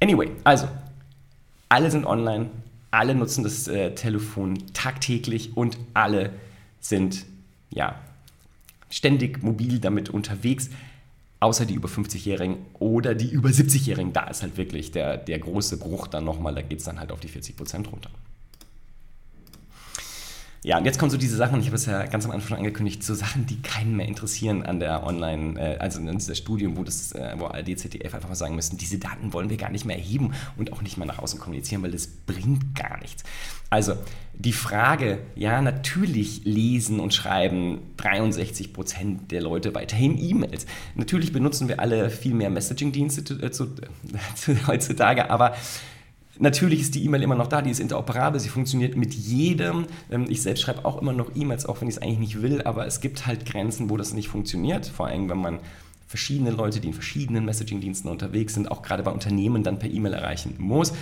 Anyway, 0.00 0.30
also, 0.44 0.68
alle 1.68 1.90
sind 1.90 2.06
online, 2.06 2.50
alle 2.92 3.14
nutzen 3.14 3.42
das 3.42 3.66
äh, 3.66 3.94
Telefon 3.94 4.58
tagtäglich 4.72 5.56
und 5.56 5.78
alle 5.94 6.30
sind, 6.80 7.26
ja, 7.70 7.96
ständig 8.88 9.42
mobil 9.42 9.80
damit 9.80 10.10
unterwegs 10.10 10.70
außer 11.44 11.66
die 11.66 11.74
über 11.74 11.88
50-Jährigen 11.88 12.56
oder 12.74 13.14
die 13.14 13.30
über 13.30 13.50
70-Jährigen. 13.50 14.12
Da 14.12 14.28
ist 14.28 14.42
halt 14.42 14.56
wirklich 14.56 14.92
der, 14.92 15.18
der 15.18 15.38
große 15.38 15.76
Bruch 15.76 16.06
dann 16.06 16.24
nochmal, 16.24 16.54
da 16.54 16.62
geht 16.62 16.78
es 16.78 16.84
dann 16.84 16.98
halt 16.98 17.12
auf 17.12 17.20
die 17.20 17.28
40 17.28 17.56
Prozent 17.56 17.92
runter. 17.92 18.10
Ja, 20.64 20.78
und 20.78 20.86
jetzt 20.86 20.98
kommen 20.98 21.10
so 21.10 21.18
diese 21.18 21.36
Sachen, 21.36 21.60
ich 21.60 21.66
habe 21.66 21.76
es 21.76 21.84
ja 21.84 22.06
ganz 22.06 22.24
am 22.24 22.30
Anfang 22.30 22.56
angekündigt, 22.56 23.02
so 23.02 23.14
Sachen, 23.14 23.44
die 23.44 23.60
keinen 23.60 23.96
mehr 23.96 24.08
interessieren 24.08 24.62
an 24.62 24.80
der 24.80 25.06
Online, 25.06 25.60
äh, 25.60 25.76
also 25.76 26.00
in 26.00 26.10
dieser 26.16 26.34
Studie, 26.34 26.74
wo 26.74 26.82
das, 26.82 27.12
äh, 27.12 27.34
wo 27.36 27.44
ARD, 27.44 27.78
ZDF 27.78 28.14
einfach 28.14 28.30
mal 28.30 28.34
sagen 28.34 28.54
müssen, 28.54 28.78
diese 28.78 28.96
Daten 28.98 29.34
wollen 29.34 29.50
wir 29.50 29.58
gar 29.58 29.70
nicht 29.70 29.84
mehr 29.84 29.98
erheben 29.98 30.32
und 30.56 30.72
auch 30.72 30.80
nicht 30.80 30.96
mehr 30.96 31.06
nach 31.06 31.18
außen 31.18 31.38
kommunizieren, 31.38 31.82
weil 31.82 31.90
das 31.90 32.06
bringt 32.06 32.74
gar 32.74 32.98
nichts. 33.00 33.24
Also 33.68 33.92
die 34.32 34.54
Frage, 34.54 35.18
ja, 35.36 35.60
natürlich 35.60 36.46
lesen 36.46 36.98
und 36.98 37.12
schreiben 37.12 37.82
63 37.98 38.72
Prozent 38.72 39.32
der 39.32 39.42
Leute 39.42 39.74
weiterhin 39.74 40.18
E-Mails. 40.18 40.64
Natürlich 40.94 41.30
benutzen 41.30 41.68
wir 41.68 41.78
alle 41.78 42.08
viel 42.08 42.32
mehr 42.32 42.48
Messaging-Dienste 42.48 43.34
äh, 43.34 43.46
äh, 43.48 44.56
heutzutage, 44.66 45.28
aber 45.28 45.54
Natürlich 46.38 46.80
ist 46.80 46.94
die 46.94 47.04
E-Mail 47.04 47.22
immer 47.22 47.36
noch 47.36 47.46
da, 47.46 47.62
die 47.62 47.70
ist 47.70 47.80
interoperabel, 47.80 48.40
sie 48.40 48.48
funktioniert 48.48 48.96
mit 48.96 49.14
jedem. 49.14 49.86
Ähm, 50.10 50.26
ich 50.28 50.42
selbst 50.42 50.62
schreibe 50.62 50.84
auch 50.84 51.00
immer 51.00 51.12
noch 51.12 51.30
E-Mails, 51.34 51.66
auch 51.66 51.80
wenn 51.80 51.88
ich 51.88 51.96
es 51.96 52.02
eigentlich 52.02 52.18
nicht 52.18 52.42
will, 52.42 52.62
aber 52.62 52.86
es 52.86 53.00
gibt 53.00 53.26
halt 53.26 53.46
Grenzen, 53.46 53.90
wo 53.90 53.96
das 53.96 54.14
nicht 54.14 54.28
funktioniert. 54.28 54.86
Vor 54.86 55.06
allem, 55.06 55.28
wenn 55.28 55.38
man 55.38 55.60
verschiedene 56.08 56.50
Leute, 56.50 56.80
die 56.80 56.88
in 56.88 56.94
verschiedenen 56.94 57.44
Messaging-Diensten 57.44 58.08
unterwegs 58.08 58.54
sind, 58.54 58.70
auch 58.70 58.82
gerade 58.82 59.02
bei 59.02 59.10
Unternehmen 59.10 59.62
dann 59.62 59.78
per 59.78 59.90
E-Mail 59.90 60.12
erreichen 60.12 60.54
muss. 60.58 60.92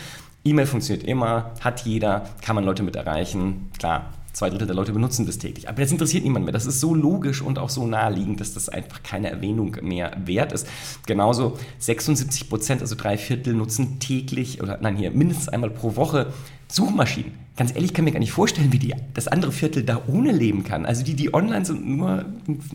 E-Mail 0.44 0.66
funktioniert 0.66 1.06
immer, 1.06 1.52
hat 1.60 1.82
jeder, 1.82 2.28
kann 2.42 2.56
man 2.56 2.64
Leute 2.64 2.82
mit 2.82 2.96
erreichen. 2.96 3.70
Klar, 3.78 4.12
zwei 4.32 4.50
Drittel 4.50 4.66
der 4.66 4.76
Leute 4.76 4.92
benutzen 4.92 5.26
das 5.26 5.38
täglich. 5.38 5.68
Aber 5.68 5.80
das 5.80 5.92
interessiert 5.92 6.24
niemand 6.24 6.44
mehr. 6.44 6.52
Das 6.52 6.66
ist 6.66 6.80
so 6.80 6.94
logisch 6.94 7.42
und 7.42 7.58
auch 7.58 7.70
so 7.70 7.86
naheliegend, 7.86 8.40
dass 8.40 8.54
das 8.54 8.68
einfach 8.68 9.02
keine 9.02 9.30
Erwähnung 9.30 9.76
mehr 9.82 10.16
wert 10.24 10.52
ist. 10.52 10.66
Genauso 11.06 11.58
76 11.78 12.48
Prozent, 12.48 12.80
also 12.80 12.94
drei 12.94 13.18
Viertel, 13.18 13.54
nutzen 13.54 13.98
täglich 14.00 14.62
oder 14.62 14.78
nein, 14.80 14.96
hier 14.96 15.10
mindestens 15.10 15.48
einmal 15.48 15.70
pro 15.70 15.96
Woche 15.96 16.32
Suchmaschinen. 16.68 17.32
Ganz 17.56 17.70
ehrlich, 17.74 17.90
ich 17.90 17.94
kann 17.94 18.06
mir 18.06 18.12
gar 18.12 18.18
nicht 18.18 18.32
vorstellen, 18.32 18.72
wie 18.72 18.78
die, 18.78 18.94
das 19.12 19.28
andere 19.28 19.52
Viertel 19.52 19.82
da 19.82 20.00
ohne 20.06 20.32
leben 20.32 20.64
kann. 20.64 20.86
Also 20.86 21.04
die, 21.04 21.14
die 21.14 21.34
online 21.34 21.66
sind, 21.66 21.86
nur 21.86 22.24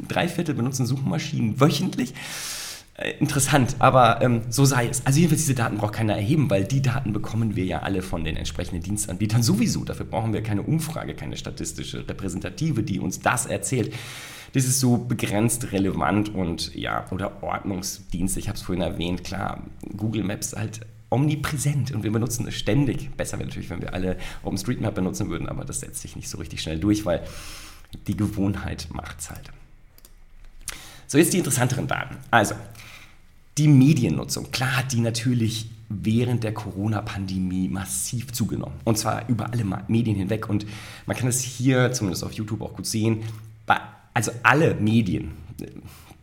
drei 0.08 0.28
Viertel 0.28 0.54
benutzen 0.54 0.86
Suchmaschinen 0.86 1.60
wöchentlich. 1.60 2.14
Äh, 2.98 3.12
interessant, 3.20 3.76
aber 3.78 4.22
ähm, 4.24 4.42
so 4.50 4.66
sei 4.66 4.88
es. 4.88 5.06
Also 5.06 5.20
jedenfalls 5.20 5.42
diese 5.42 5.54
Daten 5.54 5.78
braucht 5.78 5.94
keiner 5.94 6.16
erheben, 6.16 6.50
weil 6.50 6.64
die 6.64 6.82
Daten 6.82 7.14
bekommen 7.14 7.56
wir 7.56 7.64
ja 7.64 7.84
alle 7.84 8.02
von 8.02 8.24
den 8.24 8.36
entsprechenden 8.36 8.82
Dienstanbietern 8.82 9.44
sowieso. 9.44 9.84
Dafür 9.84 10.08
brauchen 10.08 10.34
wir 10.34 10.42
keine 10.42 10.64
Umfrage, 10.64 11.14
keine 11.14 11.38
statistische 11.38 12.08
Repräsentative, 12.10 12.82
die 12.82 13.00
uns 13.00 13.20
das 13.20 13.46
erzählt. 13.46 13.94
Das 14.54 14.66
ist 14.66 14.80
so 14.80 14.98
begrenzt 14.98 15.72
relevant 15.72 16.34
und 16.34 16.74
ja, 16.74 17.06
oder 17.12 17.44
Ordnungsdienst, 17.44 18.38
ich 18.38 18.48
habe 18.48 18.58
es 18.58 18.64
vorhin 18.64 18.82
erwähnt, 18.82 19.24
klar, 19.24 19.62
Google 19.96 20.24
Maps 20.24 20.56
halt 20.56 20.80
omnipräsent 21.10 21.92
und 21.92 22.04
wir 22.04 22.12
benutzen 22.12 22.48
es 22.48 22.56
ständig. 22.56 23.12
Besser 23.16 23.38
wäre 23.38 23.48
natürlich, 23.48 23.70
wenn 23.70 23.82
wir 23.82 23.94
alle 23.94 24.18
OpenStreetMap 24.42 24.96
benutzen 24.96 25.30
würden, 25.30 25.48
aber 25.48 25.66
das 25.66 25.82
setzt 25.82 26.02
sich 26.02 26.16
nicht 26.16 26.30
so 26.30 26.40
richtig 26.40 26.64
schnell 26.64 26.80
durch, 26.80 27.06
weil 27.06 27.24
die 28.08 28.18
Gewohnheit 28.18 28.88
macht 28.92 29.20
es 29.20 29.30
halt. 29.30 29.52
So, 31.08 31.18
jetzt 31.18 31.34
die 31.34 31.38
interessanteren 31.38 31.88
Daten. 31.88 32.18
Also, 32.30 32.56
die 33.58 33.68
Mediennutzung, 33.68 34.52
klar 34.52 34.78
hat 34.78 34.92
die 34.92 35.00
natürlich 35.00 35.70
während 35.90 36.44
der 36.44 36.54
Corona-Pandemie 36.54 37.70
massiv 37.70 38.34
zugenommen. 38.34 38.76
Und 38.84 38.98
zwar 38.98 39.28
über 39.30 39.52
alle 39.52 39.64
Medien 39.88 40.18
hinweg. 40.18 40.50
Und 40.50 40.66
man 41.06 41.16
kann 41.16 41.30
es 41.30 41.42
hier, 41.42 41.94
zumindest 41.94 42.24
auf 42.24 42.34
YouTube, 42.34 42.62
auch 42.62 42.76
gut 42.76 42.86
sehen. 42.86 43.24
Also 44.14 44.32
alle 44.44 44.76
Medien, 44.76 45.32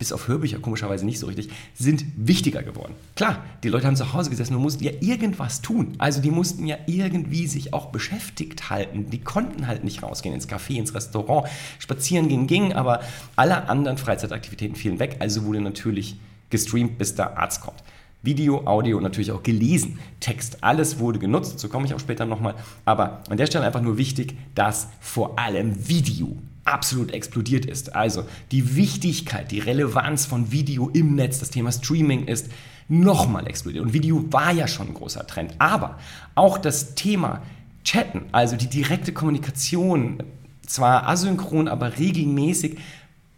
bis 0.05 0.13
auf 0.13 0.29
Hörbücher 0.29 0.59
komischerweise 0.59 1.07
nicht 1.07 1.19
so 1.19 1.27
richtig, 1.27 1.49
sind 1.75 2.05
wichtiger 2.15 2.63
geworden. 2.63 2.95
Klar, 3.17 3.43
die 3.63 3.71
Leute 3.71 3.87
haben 3.87 3.97
zu 3.97 4.13
Hause 4.13 4.29
gesessen 4.29 4.55
und 4.55 4.61
mussten 4.61 4.85
ja 4.85 4.93
irgendwas 5.01 5.63
tun. 5.63 5.95
Also 5.97 6.21
die 6.21 6.31
mussten 6.31 6.67
ja 6.67 6.77
irgendwie 6.87 7.47
sich 7.47 7.73
auch 7.73 7.87
beschäftigt 7.87 8.69
halten. 8.69 9.09
Die 9.09 9.21
konnten 9.21 9.67
halt 9.67 9.83
nicht 9.83 10.03
rausgehen 10.03 10.35
ins 10.35 10.47
Café, 10.47 10.75
ins 10.75 10.95
Restaurant. 10.95 11.49
Spazieren 11.79 12.29
gehen 12.29 12.47
ging, 12.47 12.75
aber 12.75 13.01
alle 13.35 13.71
anderen 13.71 13.97
Freizeitaktivitäten 13.97 14.77
fielen 14.77 14.99
weg. 14.99 15.17
Also 15.21 15.47
wurde 15.47 15.63
natürlich 15.63 16.17
gestreamt, 16.51 16.99
bis 16.99 17.15
der 17.15 17.39
Arzt 17.39 17.63
kommt. 17.63 17.83
Video, 18.21 18.67
Audio 18.67 18.99
und 18.99 19.05
natürlich 19.05 19.33
auch 19.33 19.43
gelesen. 19.43 20.01
Text, 20.21 20.63
alles 20.63 20.99
wurde 20.99 21.19
genutzt, 21.19 21.59
so 21.61 21.69
komme 21.69 21.87
ich 21.87 21.95
auch 21.95 22.01
später 22.01 22.27
nochmal. 22.27 22.57
Aber 22.85 23.23
an 23.31 23.39
der 23.39 23.47
Stelle 23.47 23.65
einfach 23.65 23.81
nur 23.81 23.97
wichtig, 23.97 24.35
dass 24.55 24.89
vor 25.01 25.39
allem 25.39 25.89
Video 25.89 26.37
absolut 26.65 27.13
explodiert 27.13 27.67
ist. 27.67 27.95
Also 27.95 28.25
die 28.51 28.77
Wichtigkeit, 28.77 29.51
die 29.51 29.61
Relevanz 29.61 30.27
von 30.27 30.51
Video 30.51 30.91
im 30.93 31.15
Netz, 31.15 31.39
das 31.39 31.51
Thema 31.51 31.73
Streaming 31.73 32.25
ist 32.27 32.51
nochmal 32.89 33.47
explodiert. 33.47 33.85
Und 33.85 33.93
Video 33.93 34.25
war 34.33 34.53
ja 34.53 34.67
schon 34.67 34.89
ein 34.89 34.95
großer 34.95 35.27
Trend. 35.27 35.55
Aber 35.59 35.99
auch 36.35 36.59
das 36.59 36.95
Thema 36.95 37.43
Chatten, 37.85 38.23
also 38.33 38.57
die 38.57 38.69
direkte 38.69 39.13
Kommunikation, 39.13 40.23
zwar 40.67 41.07
asynchron, 41.09 41.69
aber 41.69 41.99
regelmäßig, 41.99 42.79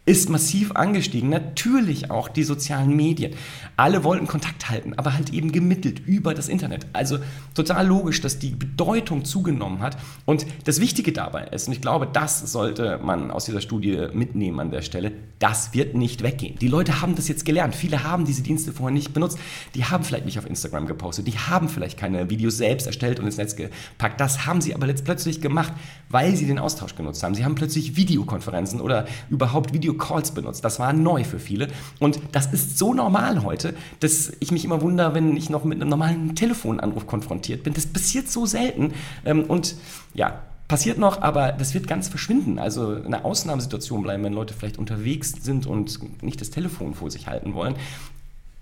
ist 0.07 0.29
massiv 0.29 0.71
angestiegen. 0.71 1.29
Natürlich 1.29 2.09
auch 2.09 2.29
die 2.29 2.43
sozialen 2.43 2.95
Medien. 2.95 3.33
Alle 3.75 4.05
wollten 4.05 4.25
Kontakt 4.25 4.69
halten, 4.69 4.93
aber 4.95 5.13
halt 5.13 5.33
eben 5.33 5.51
gemittelt 5.51 5.99
über 6.07 6.33
das 6.33 6.47
Internet. 6.47 6.87
Also 6.93 7.19
total 7.53 7.85
logisch, 7.85 8.21
dass 8.21 8.39
die 8.39 8.51
Bedeutung 8.51 9.25
zugenommen 9.25 9.81
hat. 9.81 9.97
Und 10.23 10.45
das 10.63 10.79
Wichtige 10.79 11.11
dabei 11.11 11.47
ist, 11.47 11.67
und 11.67 11.73
ich 11.73 11.81
glaube, 11.81 12.07
das 12.11 12.39
sollte 12.51 12.99
man 13.03 13.31
aus 13.31 13.45
dieser 13.45 13.59
Studie 13.59 14.07
mitnehmen 14.13 14.61
an 14.61 14.71
der 14.71 14.81
Stelle, 14.81 15.11
das 15.39 15.73
wird 15.73 15.93
nicht 15.93 16.23
weggehen. 16.23 16.57
Die 16.59 16.69
Leute 16.69 17.01
haben 17.01 17.15
das 17.15 17.27
jetzt 17.27 17.43
gelernt. 17.43 17.75
Viele 17.75 18.05
haben 18.05 18.23
diese 18.23 18.41
Dienste 18.41 18.71
vorher 18.71 18.93
nicht 18.93 19.13
benutzt. 19.13 19.37
Die 19.75 19.83
haben 19.83 20.05
vielleicht 20.05 20.25
nicht 20.25 20.39
auf 20.39 20.47
Instagram 20.47 20.87
gepostet. 20.87 21.27
Die 21.27 21.37
haben 21.37 21.67
vielleicht 21.67 21.99
keine 21.99 22.29
Videos 22.29 22.55
selbst 22.57 22.87
erstellt 22.87 23.19
und 23.19 23.25
ins 23.25 23.37
Netz 23.37 23.57
gepackt. 23.57 24.21
Das 24.21 24.45
haben 24.45 24.61
sie 24.61 24.73
aber 24.73 24.87
jetzt 24.87 25.03
plötzlich 25.03 25.41
gemacht, 25.41 25.73
weil 26.07 26.35
sie 26.37 26.47
den 26.47 26.59
Austausch 26.59 26.95
genutzt 26.95 27.21
haben. 27.23 27.35
Sie 27.35 27.43
haben 27.43 27.55
plötzlich 27.55 27.97
Videokonferenzen 27.97 28.79
oder 28.79 29.05
überhaupt 29.29 29.73
Video 29.97 30.07
Calls 30.07 30.31
benutzt. 30.31 30.63
Das 30.63 30.79
war 30.79 30.93
neu 30.93 31.23
für 31.23 31.39
viele. 31.39 31.67
Und 31.99 32.19
das 32.31 32.53
ist 32.53 32.77
so 32.77 32.93
normal 32.93 33.43
heute, 33.43 33.73
dass 33.99 34.31
ich 34.39 34.51
mich 34.51 34.65
immer 34.65 34.81
wundere, 34.81 35.13
wenn 35.13 35.35
ich 35.35 35.49
noch 35.49 35.63
mit 35.63 35.81
einem 35.81 35.89
normalen 35.89 36.35
Telefonanruf 36.35 37.07
konfrontiert 37.07 37.63
bin. 37.63 37.73
Das 37.73 37.85
passiert 37.85 38.29
so 38.29 38.45
selten. 38.45 38.93
Ähm, 39.25 39.43
und 39.43 39.75
ja, 40.13 40.41
passiert 40.67 40.97
noch, 40.97 41.21
aber 41.21 41.51
das 41.51 41.73
wird 41.73 41.87
ganz 41.87 42.07
verschwinden. 42.09 42.59
Also 42.59 43.01
eine 43.03 43.25
Ausnahmesituation 43.25 44.03
bleiben, 44.03 44.23
wenn 44.23 44.33
Leute 44.33 44.53
vielleicht 44.53 44.77
unterwegs 44.77 45.33
sind 45.41 45.65
und 45.65 46.23
nicht 46.23 46.41
das 46.41 46.49
Telefon 46.49 46.93
vor 46.93 47.09
sich 47.09 47.27
halten 47.27 47.53
wollen 47.53 47.75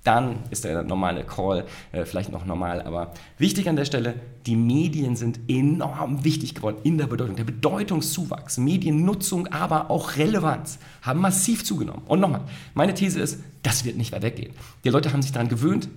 dann 0.05 0.37
ist 0.51 0.63
der 0.63 0.83
normale 0.83 1.23
Call 1.23 1.65
äh, 1.91 2.05
vielleicht 2.05 2.31
noch 2.31 2.45
normal. 2.45 2.81
Aber 2.81 3.13
wichtig 3.37 3.67
an 3.67 3.75
der 3.75 3.85
Stelle, 3.85 4.13
die 4.45 4.55
Medien 4.55 5.15
sind 5.15 5.39
enorm 5.47 6.23
wichtig 6.23 6.55
geworden 6.55 6.77
in 6.83 6.97
der 6.97 7.07
Bedeutung. 7.07 7.35
Der 7.35 7.43
Bedeutungszuwachs, 7.43 8.57
Mediennutzung, 8.57 9.47
aber 9.47 9.89
auch 9.89 10.15
Relevanz 10.15 10.79
haben 11.01 11.19
massiv 11.19 11.65
zugenommen. 11.65 12.03
Und 12.07 12.19
nochmal, 12.19 12.41
meine 12.73 12.93
These 12.93 13.19
ist, 13.19 13.39
das 13.63 13.83
wird 13.83 13.97
nicht 13.97 14.11
mehr 14.11 14.21
weggehen. 14.21 14.53
Die 14.83 14.89
Leute 14.89 15.11
haben 15.11 15.23
sich 15.23 15.31
daran 15.31 15.49
gewöhnt, 15.49 15.89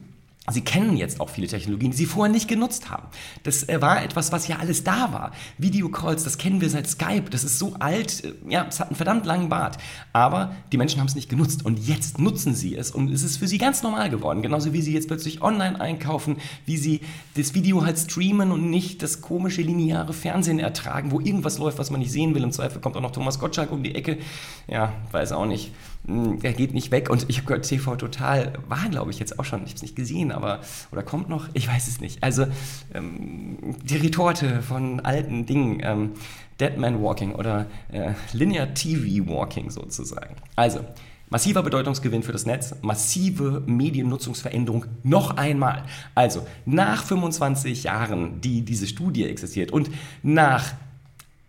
Sie 0.51 0.63
kennen 0.63 0.97
jetzt 0.97 1.21
auch 1.21 1.31
viele 1.31 1.47
Technologien, 1.47 1.91
die 1.91 1.97
Sie 1.97 2.07
vorher 2.07 2.33
nicht 2.33 2.49
genutzt 2.49 2.91
haben. 2.91 3.09
Das 3.43 3.69
äh, 3.69 3.81
war 3.81 4.03
etwas, 4.03 4.33
was 4.33 4.49
ja 4.49 4.57
alles 4.57 4.85
da 4.85 5.13
war. 5.13 5.33
Videocalls, 5.59 6.25
das 6.25 6.39
kennen 6.39 6.61
wir 6.61 6.71
seit 6.71 6.89
Skype. 6.89 7.31
Das 7.31 7.45
ist 7.45 7.59
so 7.59 7.75
alt. 7.79 8.25
Äh, 8.25 8.33
ja, 8.49 8.67
es 8.69 8.81
hat 8.81 8.89
einen 8.89 8.97
verdammt 8.97 9.27
langen 9.27 9.49
Bart. 9.49 9.79
Aber 10.13 10.55
die 10.73 10.77
Menschen 10.77 11.01
haben 11.01 11.09
es 11.09 11.15
nicht 11.15 11.29
genutzt. 11.29 11.65
Und 11.65 11.87
jetzt 11.87 12.19
nutzen 12.19 12.55
sie 12.55 12.77
es. 12.77 12.91
Und 12.91 13.11
es 13.11 13.23
ist 13.23 13.37
für 13.37 13.49
sie 13.49 13.59
ganz 13.59 13.83
normal 13.83 14.11
geworden. 14.11 14.43
Genauso 14.43 14.73
wie 14.73 14.83
sie 14.83 14.93
jetzt 14.93 15.09
plötzlich 15.09 15.43
online 15.43 15.81
einkaufen, 15.81 16.37
wie 16.67 16.77
sie 16.77 17.01
das 17.37 17.55
Video 17.55 17.85
halt 17.85 17.99
streamen 17.99 18.51
und 18.51 18.71
nicht 18.71 19.03
das 19.03 19.21
komische 19.21 19.63
lineare 19.63 20.13
Fernsehen 20.13 20.59
ertragen, 20.59 21.11
wo 21.11 21.21
irgendwas 21.21 21.59
läuft, 21.59 21.79
was 21.79 21.91
man 21.91 22.01
nicht 22.01 22.13
sehen 22.13 22.35
will. 22.35 22.43
Im 22.43 22.53
Zweifel 22.53 22.81
kommt 22.81 22.97
auch 22.97 23.03
noch 23.03 23.13
Thomas 23.13 23.39
Gottschalk 23.39 23.71
um 23.73 23.83
die 23.83 23.95
Ecke. 23.95 24.19
Ja, 24.67 24.93
weiß 25.13 25.33
auch 25.33 25.47
nicht. 25.47 25.73
Hm, 26.09 26.39
er 26.43 26.55
geht 26.55 26.73
nicht 26.75 26.91
weg. 26.91 27.11
Und 27.11 27.27
ich 27.29 27.37
habe 27.37 27.47
gehört, 27.47 27.69
TV 27.69 27.95
Total 27.97 28.55
war, 28.67 28.89
glaube 28.89 29.11
ich, 29.11 29.19
jetzt 29.19 29.39
auch 29.39 29.45
schon, 29.45 29.61
ich 29.61 29.71
habe 29.71 29.77
es 29.77 29.83
nicht 29.83 29.97
gesehen, 29.97 30.33
aber, 30.33 30.61
oder 30.91 31.03
kommt 31.03 31.29
noch, 31.29 31.49
ich 31.53 31.69
weiß 31.69 31.87
es 31.87 32.01
nicht. 32.01 32.23
Also 32.23 32.47
ähm, 32.95 33.77
die 33.85 33.97
Retorte 33.97 34.63
von 34.63 35.01
alten 35.01 35.47
Dingen, 35.47 35.81
ähm, 35.83 36.13
Man 36.79 37.03
Walking 37.03 37.35
oder 37.35 37.67
äh, 37.93 38.13
Linear 38.33 38.75
TV 38.75 39.29
Walking 39.31 39.71
sozusagen. 39.71 40.35
Also, 40.57 40.81
Massiver 41.31 41.63
Bedeutungsgewinn 41.63 42.23
für 42.23 42.33
das 42.33 42.47
Netz, 42.47 42.75
massive 42.81 43.63
Mediennutzungsveränderung 43.67 44.87
noch 45.03 45.37
einmal. 45.37 45.85
Also 46.15 46.47
nach 46.65 47.05
25 47.05 47.85
Jahren, 47.85 48.41
die 48.41 48.63
diese 48.63 48.87
Studie 48.87 49.27
existiert 49.27 49.71
und 49.71 49.91
nach 50.23 50.73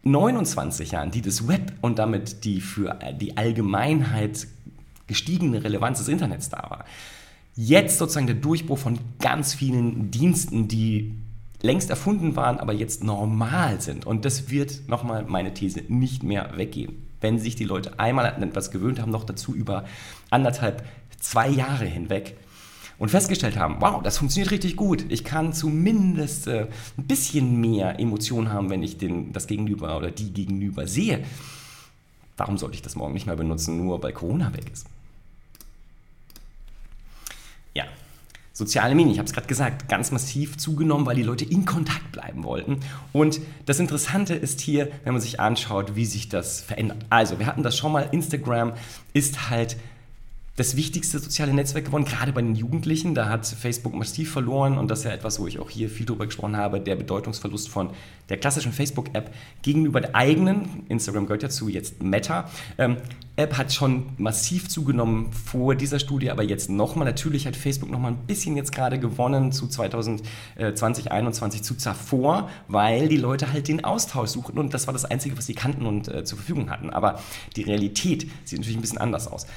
29 0.04 0.92
Jahren, 0.92 1.12
die 1.12 1.22
das 1.22 1.48
Web 1.48 1.74
und 1.82 2.00
damit 2.00 2.44
die 2.46 2.62
für 2.62 2.98
die 3.20 3.38
Allgemeinheit 3.38 4.48
gestiegene 5.08 5.64
Relevanz 5.64 6.00
des 6.00 6.08
Internets 6.08 6.50
da 6.50 6.70
war, 6.70 6.86
jetzt 7.56 7.98
sozusagen 7.98 8.28
der 8.28 8.36
Durchbruch 8.36 8.78
von 8.78 9.00
ganz 9.20 9.54
vielen 9.54 10.12
Diensten, 10.12 10.68
die 10.68 11.16
längst 11.62 11.90
erfunden 11.90 12.36
waren, 12.36 12.60
aber 12.60 12.74
jetzt 12.74 13.04
normal 13.04 13.82
sind. 13.82 14.06
Und 14.06 14.24
das 14.24 14.50
wird 14.50 14.88
nochmal 14.88 15.26
meine 15.28 15.54
These 15.54 15.84
nicht 15.90 16.24
mehr 16.24 16.52
weggehen. 16.56 17.06
Wenn 17.20 17.38
sich 17.38 17.56
die 17.56 17.66
Leute 17.66 18.00
einmal 18.00 18.32
an 18.32 18.44
etwas 18.44 18.72
gewöhnt 18.72 19.02
haben, 19.02 19.12
noch 19.12 19.26
dazu 19.26 19.54
über 19.54 19.84
anderthalb, 20.30 20.86
zwei 21.20 21.50
Jahre 21.50 21.86
hinweg, 21.86 22.38
und 23.00 23.10
festgestellt 23.10 23.58
haben, 23.58 23.78
wow, 23.80 24.04
das 24.04 24.18
funktioniert 24.18 24.52
richtig 24.52 24.76
gut. 24.76 25.06
Ich 25.10 25.24
kann 25.24 25.54
zumindest 25.54 26.48
äh, 26.48 26.68
ein 26.98 27.08
bisschen 27.08 27.60
mehr 27.60 28.00
Emotionen 28.00 28.52
haben, 28.52 28.70
wenn 28.70 28.84
ich 28.84 28.98
den, 28.98 29.32
das 29.32 29.48
Gegenüber 29.48 29.98
oder 29.98 30.12
die 30.12 30.32
Gegenüber 30.32 30.86
sehe. 30.86 31.24
Warum 32.38 32.58
sollte 32.58 32.76
ich 32.76 32.82
das 32.82 32.96
morgen 32.96 33.14
nicht 33.14 33.26
mehr 33.26 33.38
benutzen, 33.38 33.78
nur 33.78 34.04
weil 34.04 34.12
Corona 34.12 34.54
weg 34.54 34.70
ist? 34.72 34.86
Ja, 37.74 37.86
soziale 38.52 38.96
Medien, 38.96 39.14
ich 39.14 39.20
habe 39.20 39.28
es 39.28 39.34
gerade 39.34 39.48
gesagt, 39.48 39.88
ganz 39.88 40.12
massiv 40.12 40.58
zugenommen, 40.58 41.06
weil 41.06 41.16
die 41.16 41.24
Leute 41.24 41.46
in 41.46 41.66
Kontakt 41.66 42.12
bleiben 42.12 42.44
wollten. 42.44 42.82
Und 43.14 43.40
das 43.66 43.80
Interessante 43.80 44.36
ist 44.36 44.60
hier, 44.60 44.92
wenn 45.06 45.14
man 45.14 45.22
sich 45.22 45.40
anschaut, 45.40 45.96
wie 45.96 46.06
sich 46.06 46.28
das 46.28 46.60
verändert. 46.60 47.06
Also, 47.10 47.40
wir 47.40 47.46
hatten 47.46 47.64
das 47.64 47.78
schon 47.78 47.94
mal, 47.94 48.10
Instagram 48.12 48.74
ist 49.14 49.50
halt 49.50 49.78
das 50.60 50.76
wichtigste 50.76 51.20
soziale 51.20 51.54
Netzwerk 51.54 51.86
geworden, 51.86 52.04
gerade 52.04 52.34
bei 52.34 52.42
den 52.42 52.54
Jugendlichen. 52.54 53.16
Da 53.16 53.30
hat 53.30 53.48
Facebook 53.48 53.96
massiv 53.96 54.30
verloren 54.32 54.78
und 54.78 54.92
das 54.92 55.00
ist 55.00 55.06
ja 55.06 55.12
etwas, 55.12 55.40
wo 55.40 55.48
ich 55.48 55.58
auch 55.58 55.70
hier 55.70 55.90
viel 55.90 56.06
drüber 56.06 56.26
gesprochen 56.26 56.58
habe, 56.58 56.82
der 56.82 56.98
Bedeutungsverlust 56.98 57.70
von 57.70 57.92
der 58.28 58.38
klassischen 58.38 58.74
Facebook-App 58.74 59.34
gegenüber 59.62 60.02
der 60.02 60.16
eigenen, 60.16 60.86
Instagram 60.90 61.28
gehört 61.28 61.44
ja 61.44 61.50
zu, 61.50 61.70
jetzt 61.70 62.04
Meta. 62.04 62.50
Ähm, 62.78 62.98
App 63.38 63.58
hat 63.58 63.72
schon 63.72 64.08
massiv 64.18 64.68
zugenommen 64.68 65.32
vor 65.32 65.76
dieser 65.76 65.98
Studie, 65.98 66.30
aber 66.30 66.44
jetzt 66.44 66.70
nochmal. 66.70 67.06
Natürlich 67.06 67.48
hat 67.48 67.56
Facebook 67.56 67.90
nochmal 67.90 68.12
ein 68.12 68.28
bisschen 68.28 68.58
jetzt 68.58 68.74
gerade 68.74 69.00
gewonnen 69.00 69.54
zu 69.54 69.66
2020, 69.66 70.28
2021 70.76 71.64
zu 71.64 71.78
zuvor, 71.78 72.50
weil 72.68 73.08
die 73.08 73.16
Leute 73.16 73.54
halt 73.54 73.70
den 73.70 73.86
Austausch 73.86 74.32
suchten 74.32 74.60
und 74.60 74.74
das 74.74 74.88
war 74.88 74.94
das 74.94 75.06
Einzige, 75.06 75.38
was 75.38 75.46
sie 75.46 75.54
kannten 75.54 75.86
und 75.86 76.10
äh, 76.10 76.26
zur 76.26 76.38
Verfügung 76.38 76.70
hatten. 76.70 76.90
Aber 76.90 77.22
die 77.56 77.64
Realität 77.64 78.28
sieht 78.44 78.60
natürlich 78.60 78.78
ein 78.78 78.82
bisschen 78.82 78.98
anders 78.98 79.28
aus. 79.28 79.48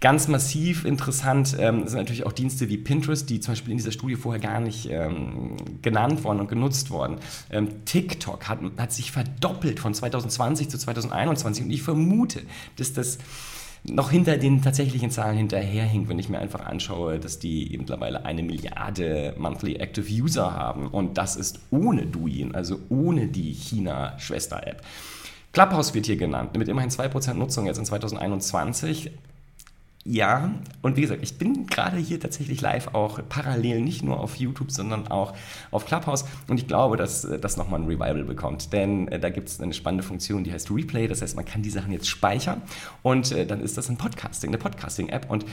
Ganz 0.00 0.28
massiv 0.28 0.84
interessant 0.84 1.56
ähm, 1.58 1.88
sind 1.88 1.98
natürlich 1.98 2.24
auch 2.24 2.32
Dienste 2.32 2.68
wie 2.68 2.76
Pinterest, 2.76 3.28
die 3.28 3.40
zum 3.40 3.52
Beispiel 3.52 3.72
in 3.72 3.78
dieser 3.78 3.90
Studie 3.90 4.14
vorher 4.14 4.40
gar 4.40 4.60
nicht 4.60 4.88
ähm, 4.90 5.56
genannt 5.82 6.22
worden 6.22 6.38
und 6.38 6.48
genutzt 6.48 6.90
worden. 6.90 7.16
Ähm, 7.50 7.84
TikTok 7.84 8.48
hat, 8.48 8.60
hat 8.76 8.92
sich 8.92 9.10
verdoppelt 9.10 9.80
von 9.80 9.92
2020 9.92 10.68
zu 10.68 10.78
2021 10.78 11.64
und 11.64 11.70
ich 11.72 11.82
vermute, 11.82 12.42
dass 12.76 12.92
das 12.92 13.18
noch 13.84 14.10
hinter 14.10 14.36
den 14.36 14.62
tatsächlichen 14.62 15.10
Zahlen 15.10 15.36
hinterherhinkt, 15.36 16.08
wenn 16.08 16.18
ich 16.18 16.28
mir 16.28 16.38
einfach 16.38 16.64
anschaue, 16.66 17.18
dass 17.18 17.40
die 17.40 17.74
mittlerweile 17.76 18.24
eine 18.24 18.42
Milliarde 18.42 19.34
Monthly 19.36 19.76
Active 19.76 20.06
User 20.10 20.54
haben. 20.54 20.88
Und 20.88 21.18
das 21.18 21.34
ist 21.36 21.60
ohne 21.70 22.06
Douyin, 22.06 22.54
also 22.54 22.78
ohne 22.88 23.28
die 23.28 23.52
China-Schwester-App. 23.52 24.82
Clubhouse 25.52 25.94
wird 25.94 26.06
hier 26.06 26.16
genannt, 26.16 26.56
mit 26.56 26.68
immerhin 26.68 26.90
2% 26.90 27.34
Nutzung 27.34 27.66
jetzt 27.66 27.78
in 27.78 27.84
2021. 27.84 29.10
Ja, 30.04 30.52
und 30.80 30.96
wie 30.96 31.02
gesagt, 31.02 31.22
ich 31.22 31.36
bin 31.36 31.66
gerade 31.66 31.98
hier 31.98 32.18
tatsächlich 32.18 32.60
live 32.62 32.94
auch 32.94 33.20
parallel 33.28 33.82
nicht 33.82 34.02
nur 34.02 34.20
auf 34.20 34.36
YouTube, 34.36 34.70
sondern 34.70 35.08
auch 35.08 35.34
auf 35.70 35.84
Clubhouse. 35.84 36.24
Und 36.46 36.58
ich 36.58 36.66
glaube, 36.66 36.96
dass 36.96 37.24
äh, 37.24 37.38
das 37.38 37.56
nochmal 37.56 37.80
ein 37.80 37.86
Revival 37.86 38.24
bekommt. 38.24 38.72
Denn 38.72 39.08
äh, 39.08 39.20
da 39.20 39.28
gibt 39.28 39.48
es 39.48 39.60
eine 39.60 39.74
spannende 39.74 40.02
Funktion, 40.02 40.44
die 40.44 40.52
heißt 40.52 40.70
Replay. 40.70 41.08
Das 41.08 41.20
heißt, 41.20 41.36
man 41.36 41.44
kann 41.44 41.62
die 41.62 41.70
Sachen 41.70 41.92
jetzt 41.92 42.08
speichern 42.08 42.62
und 43.02 43.32
äh, 43.32 43.44
dann 43.44 43.60
ist 43.60 43.76
das 43.76 43.90
ein 43.90 43.98
Podcasting, 43.98 44.50
eine 44.50 44.58
Podcasting-App. 44.58 45.30
Und 45.30 45.44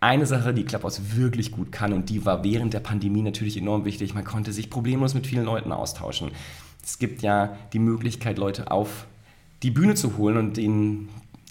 eine 0.00 0.26
Sache, 0.26 0.54
die 0.54 0.64
Clubhouse 0.64 1.16
wirklich 1.16 1.50
gut 1.50 1.72
kann 1.72 1.92
und 1.92 2.08
die 2.08 2.24
war 2.24 2.44
während 2.44 2.74
der 2.74 2.80
Pandemie 2.80 3.22
natürlich 3.22 3.56
enorm 3.56 3.84
wichtig, 3.84 4.14
man 4.14 4.24
konnte 4.24 4.52
sich 4.52 4.70
problemlos 4.70 5.14
mit 5.14 5.26
vielen 5.26 5.44
Leuten 5.44 5.72
austauschen. 5.72 6.30
Es 6.84 7.00
gibt 7.00 7.22
ja 7.22 7.56
die 7.72 7.80
Möglichkeit, 7.80 8.38
Leute 8.38 8.70
auf 8.70 9.06
die 9.64 9.72
Bühne 9.72 9.96
zu 9.96 10.16
holen 10.16 10.36
und 10.36 10.56
ihnen 10.56 11.08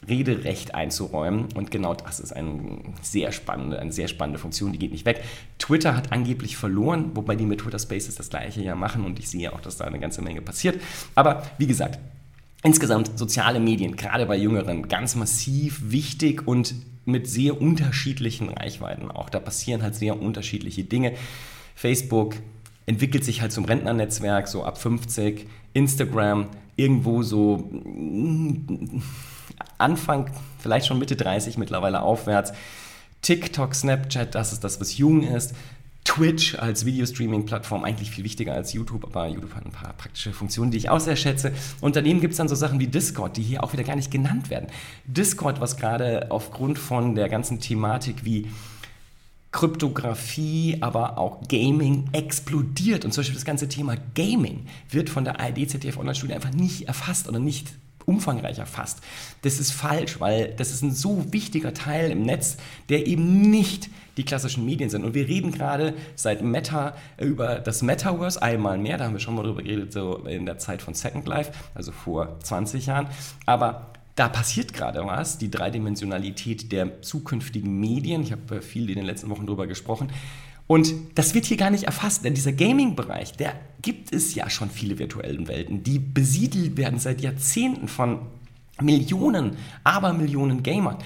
Rederecht 0.07 0.75
einzuräumen. 0.75 1.47
Und 1.55 1.71
genau 1.71 1.93
das 1.93 2.19
ist 2.19 2.31
eine 2.31 2.79
sehr 3.01 3.31
spannende, 3.31 3.79
eine 3.79 3.91
sehr 3.91 4.07
spannende 4.07 4.39
Funktion, 4.39 4.71
die 4.71 4.79
geht 4.79 4.91
nicht 4.91 5.05
weg. 5.05 5.23
Twitter 5.57 5.95
hat 5.95 6.11
angeblich 6.11 6.57
verloren, 6.57 7.11
wobei 7.15 7.35
die 7.35 7.45
mit 7.45 7.61
Twitter 7.61 7.79
Spaces 7.79 8.15
das 8.15 8.29
gleiche 8.29 8.61
ja 8.61 8.75
machen 8.75 9.05
und 9.05 9.19
ich 9.19 9.29
sehe 9.29 9.51
auch, 9.53 9.61
dass 9.61 9.77
da 9.77 9.85
eine 9.85 9.99
ganze 9.99 10.21
Menge 10.21 10.41
passiert. 10.41 10.79
Aber 11.15 11.43
wie 11.57 11.67
gesagt, 11.67 11.99
insgesamt 12.63 13.17
soziale 13.17 13.59
Medien, 13.59 13.95
gerade 13.95 14.25
bei 14.25 14.37
Jüngeren, 14.37 14.87
ganz 14.87 15.15
massiv 15.15 15.81
wichtig 15.85 16.47
und 16.47 16.75
mit 17.05 17.27
sehr 17.27 17.59
unterschiedlichen 17.59 18.49
Reichweiten 18.49 19.09
auch. 19.09 19.29
Da 19.29 19.39
passieren 19.39 19.81
halt 19.81 19.95
sehr 19.95 20.21
unterschiedliche 20.21 20.83
Dinge. 20.83 21.13
Facebook 21.73 22.35
entwickelt 22.85 23.23
sich 23.23 23.41
halt 23.41 23.51
zum 23.51 23.65
Rentnernetzwerk, 23.65 24.47
so 24.47 24.63
ab 24.63 24.77
50. 24.77 25.47
Instagram 25.73 26.47
irgendwo 26.75 27.23
so 27.23 27.69
Anfang, 29.77 30.29
vielleicht 30.59 30.87
schon 30.87 30.99
Mitte 30.99 31.15
30 31.15 31.57
mittlerweile 31.57 32.01
aufwärts. 32.01 32.53
TikTok, 33.21 33.75
Snapchat, 33.75 34.35
das 34.35 34.53
ist 34.53 34.63
das, 34.63 34.79
was 34.79 34.97
jung 34.97 35.23
ist. 35.23 35.53
Twitch 36.07 36.57
als 36.57 36.85
Videostreaming-Plattform 36.85 37.83
eigentlich 37.83 38.11
viel 38.11 38.23
wichtiger 38.23 38.53
als 38.53 38.71
YouTube, 38.71 39.03
aber 39.03 39.27
YouTube 39.27 39.53
hat 39.53 39.65
ein 39.65 39.71
paar 39.71 39.91
praktische 39.93 40.31
Funktionen, 40.31 40.71
die 40.71 40.77
ich 40.77 40.89
auch 40.89 41.01
sehr 41.01 41.17
schätze. 41.17 41.51
Und 41.81 41.97
daneben 41.97 42.21
gibt 42.21 42.31
es 42.31 42.37
dann 42.37 42.47
so 42.47 42.55
Sachen 42.55 42.79
wie 42.79 42.87
Discord, 42.87 43.35
die 43.35 43.43
hier 43.43 43.61
auch 43.61 43.73
wieder 43.73 43.83
gar 43.83 43.97
nicht 43.97 44.09
genannt 44.09 44.49
werden. 44.49 44.67
Discord, 45.05 45.59
was 45.59 45.75
gerade 45.75 46.27
aufgrund 46.29 46.79
von 46.79 47.15
der 47.15 47.27
ganzen 47.27 47.59
Thematik 47.59 48.23
wie 48.23 48.47
Kryptographie, 49.51 50.77
aber 50.79 51.17
auch 51.17 51.45
Gaming 51.49 52.05
explodiert. 52.13 53.03
Und 53.03 53.11
zum 53.11 53.21
Beispiel 53.21 53.35
das 53.35 53.45
ganze 53.45 53.67
Thema 53.67 53.95
Gaming 54.15 54.65
wird 54.89 55.09
von 55.09 55.25
der 55.25 55.41
ARD 55.41 55.69
ZDF 55.69 55.97
Online-Studie 55.97 56.33
einfach 56.33 56.53
nicht 56.53 56.87
erfasst 56.87 57.27
oder 57.27 57.39
nicht 57.39 57.73
umfangreicher 58.07 58.65
fasst. 58.65 59.01
Das 59.41 59.59
ist 59.59 59.71
falsch, 59.71 60.19
weil 60.19 60.53
das 60.55 60.71
ist 60.71 60.81
ein 60.81 60.93
so 60.93 61.31
wichtiger 61.33 61.73
Teil 61.73 62.09
im 62.09 62.23
Netz, 62.23 62.57
der 62.89 63.05
eben 63.05 63.41
nicht 63.41 63.89
die 64.15 64.23
klassischen 64.23 64.65
Medien 64.65 64.89
sind. 64.89 65.03
Und 65.03 65.13
wir 65.13 65.27
reden 65.27 65.51
gerade 65.51 65.93
seit 66.15 66.41
Meta 66.41 66.95
über 67.19 67.59
das 67.59 67.81
Metaverse 67.81 68.41
einmal 68.41 68.77
mehr. 68.77 68.97
Da 68.97 69.05
haben 69.05 69.13
wir 69.13 69.19
schon 69.19 69.35
mal 69.35 69.43
drüber 69.43 69.61
geredet, 69.61 69.91
so 69.91 70.25
in 70.25 70.45
der 70.45 70.57
Zeit 70.57 70.81
von 70.81 70.93
Second 70.93 71.27
Life, 71.27 71.51
also 71.75 71.91
vor 71.91 72.39
20 72.39 72.85
Jahren. 72.87 73.07
Aber 73.45 73.91
da 74.15 74.29
passiert 74.29 74.73
gerade 74.73 75.05
was, 75.05 75.37
die 75.37 75.51
Dreidimensionalität 75.51 76.71
der 76.71 77.01
zukünftigen 77.03 77.79
Medien. 77.79 78.23
Ich 78.23 78.31
habe 78.31 78.61
viel 78.61 78.89
in 78.89 78.95
den 78.95 79.05
letzten 79.05 79.29
Wochen 79.29 79.45
darüber 79.45 79.67
gesprochen. 79.67 80.09
Und 80.67 80.93
das 81.15 81.33
wird 81.33 81.45
hier 81.45 81.57
gar 81.57 81.69
nicht 81.69 81.85
erfasst, 81.85 82.25
denn 82.25 82.33
dieser 82.33 82.51
Gaming-Bereich, 82.51 83.33
der 83.33 83.53
gibt 83.81 84.13
es 84.13 84.35
ja 84.35 84.49
schon 84.49 84.69
viele 84.69 84.99
virtuellen 84.99 85.47
Welten, 85.47 85.83
die 85.83 85.97
besiedelt 85.97 86.75
werden 86.75 86.99
seit 86.99 87.21
Jahrzehnten 87.21 87.87
von 87.87 88.19
Millionen, 88.81 89.57
Abermillionen 89.83 90.63
Gamern. 90.63 90.97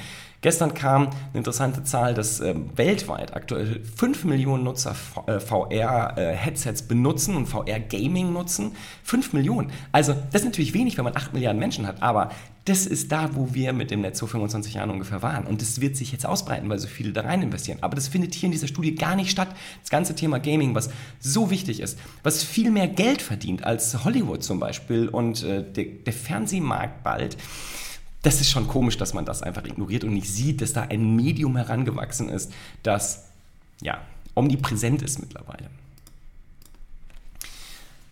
Gestern 0.41 0.73
kam 0.73 1.03
eine 1.03 1.11
interessante 1.35 1.83
Zahl, 1.83 2.15
dass 2.15 2.39
äh, 2.39 2.55
weltweit 2.75 3.35
aktuell 3.35 3.81
5 3.95 4.23
Millionen 4.23 4.63
Nutzer 4.63 4.95
VR-Headsets 4.95 6.81
äh, 6.81 6.85
benutzen 6.87 7.35
und 7.35 7.45
VR-Gaming 7.45 8.33
nutzen. 8.33 8.75
5 9.03 9.33
Millionen. 9.33 9.71
Also 9.91 10.13
das 10.31 10.41
ist 10.41 10.45
natürlich 10.45 10.73
wenig, 10.73 10.97
wenn 10.97 11.03
man 11.03 11.15
8 11.15 11.33
Milliarden 11.33 11.59
Menschen 11.59 11.85
hat, 11.85 12.01
aber 12.01 12.31
das 12.65 12.85
ist 12.85 13.11
da, 13.11 13.35
wo 13.35 13.53
wir 13.53 13.73
mit 13.73 13.89
dem 13.91 14.01
Netz 14.01 14.19
vor 14.19 14.29
25 14.29 14.75
Jahren 14.75 14.91
ungefähr 14.91 15.21
waren. 15.21 15.45
Und 15.45 15.61
das 15.61 15.81
wird 15.81 15.95
sich 15.95 16.11
jetzt 16.11 16.25
ausbreiten, 16.25 16.69
weil 16.69 16.77
so 16.77 16.87
viele 16.87 17.11
da 17.11 17.21
rein 17.21 17.41
investieren. 17.41 17.79
Aber 17.81 17.95
das 17.95 18.07
findet 18.07 18.35
hier 18.35 18.47
in 18.47 18.51
dieser 18.51 18.67
Studie 18.67 18.93
gar 18.93 19.15
nicht 19.15 19.31
statt. 19.31 19.49
Das 19.81 19.89
ganze 19.89 20.15
Thema 20.15 20.39
Gaming, 20.39 20.75
was 20.75 20.89
so 21.19 21.49
wichtig 21.49 21.79
ist, 21.79 21.97
was 22.23 22.43
viel 22.43 22.69
mehr 22.69 22.87
Geld 22.87 23.21
verdient 23.21 23.63
als 23.63 24.03
Hollywood 24.05 24.43
zum 24.43 24.59
Beispiel 24.59 25.07
und 25.07 25.43
äh, 25.43 25.63
der, 25.63 25.85
der 25.85 26.13
Fernsehmarkt 26.13 27.03
bald. 27.03 27.37
Das 28.21 28.39
ist 28.39 28.49
schon 28.51 28.67
komisch, 28.67 28.97
dass 28.97 29.13
man 29.13 29.25
das 29.25 29.41
einfach 29.41 29.65
ignoriert 29.65 30.03
und 30.03 30.13
nicht 30.13 30.29
sieht, 30.29 30.61
dass 30.61 30.73
da 30.73 30.83
ein 30.83 31.15
Medium 31.15 31.57
herangewachsen 31.57 32.29
ist, 32.29 32.51
das 32.83 33.29
ja 33.81 33.99
omnipräsent 34.35 35.01
ist 35.01 35.19
mittlerweile. 35.19 35.69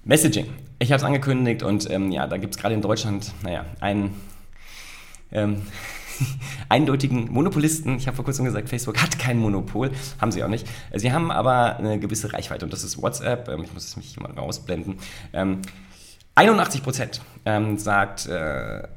Messaging. 0.03 0.47
Ich 0.79 0.91
habe 0.91 0.97
es 0.97 1.03
angekündigt 1.03 1.61
und 1.61 1.89
ähm, 1.91 2.11
ja, 2.11 2.25
da 2.25 2.37
gibt 2.37 2.55
es 2.55 2.61
gerade 2.61 2.73
in 2.73 2.81
Deutschland, 2.81 3.31
naja, 3.43 3.65
einen 3.79 4.15
ähm, 5.31 5.61
eindeutigen 6.69 7.31
Monopolisten. 7.31 7.97
Ich 7.97 8.07
habe 8.07 8.15
vor 8.15 8.25
kurzem 8.25 8.45
gesagt, 8.45 8.69
Facebook 8.69 9.01
hat 9.01 9.19
kein 9.19 9.37
Monopol, 9.37 9.91
haben 10.19 10.31
sie 10.31 10.43
auch 10.43 10.47
nicht. 10.47 10.67
Sie 10.93 11.11
haben 11.11 11.31
aber 11.31 11.77
eine 11.77 11.99
gewisse 11.99 12.33
Reichweite 12.33 12.65
und 12.65 12.73
das 12.73 12.83
ist 12.83 13.01
WhatsApp. 13.01 13.49
Ähm, 13.49 13.63
ich 13.63 13.73
muss 13.73 13.85
es 13.85 13.97
mich 13.97 14.19
mal 14.19 14.31
rausblenden. 14.31 14.97
Ähm, 15.33 15.61
81 16.35 16.81
Prozent 16.81 17.21
ähm, 17.45 17.77
sagt 17.77 18.25
äh, 18.25 18.87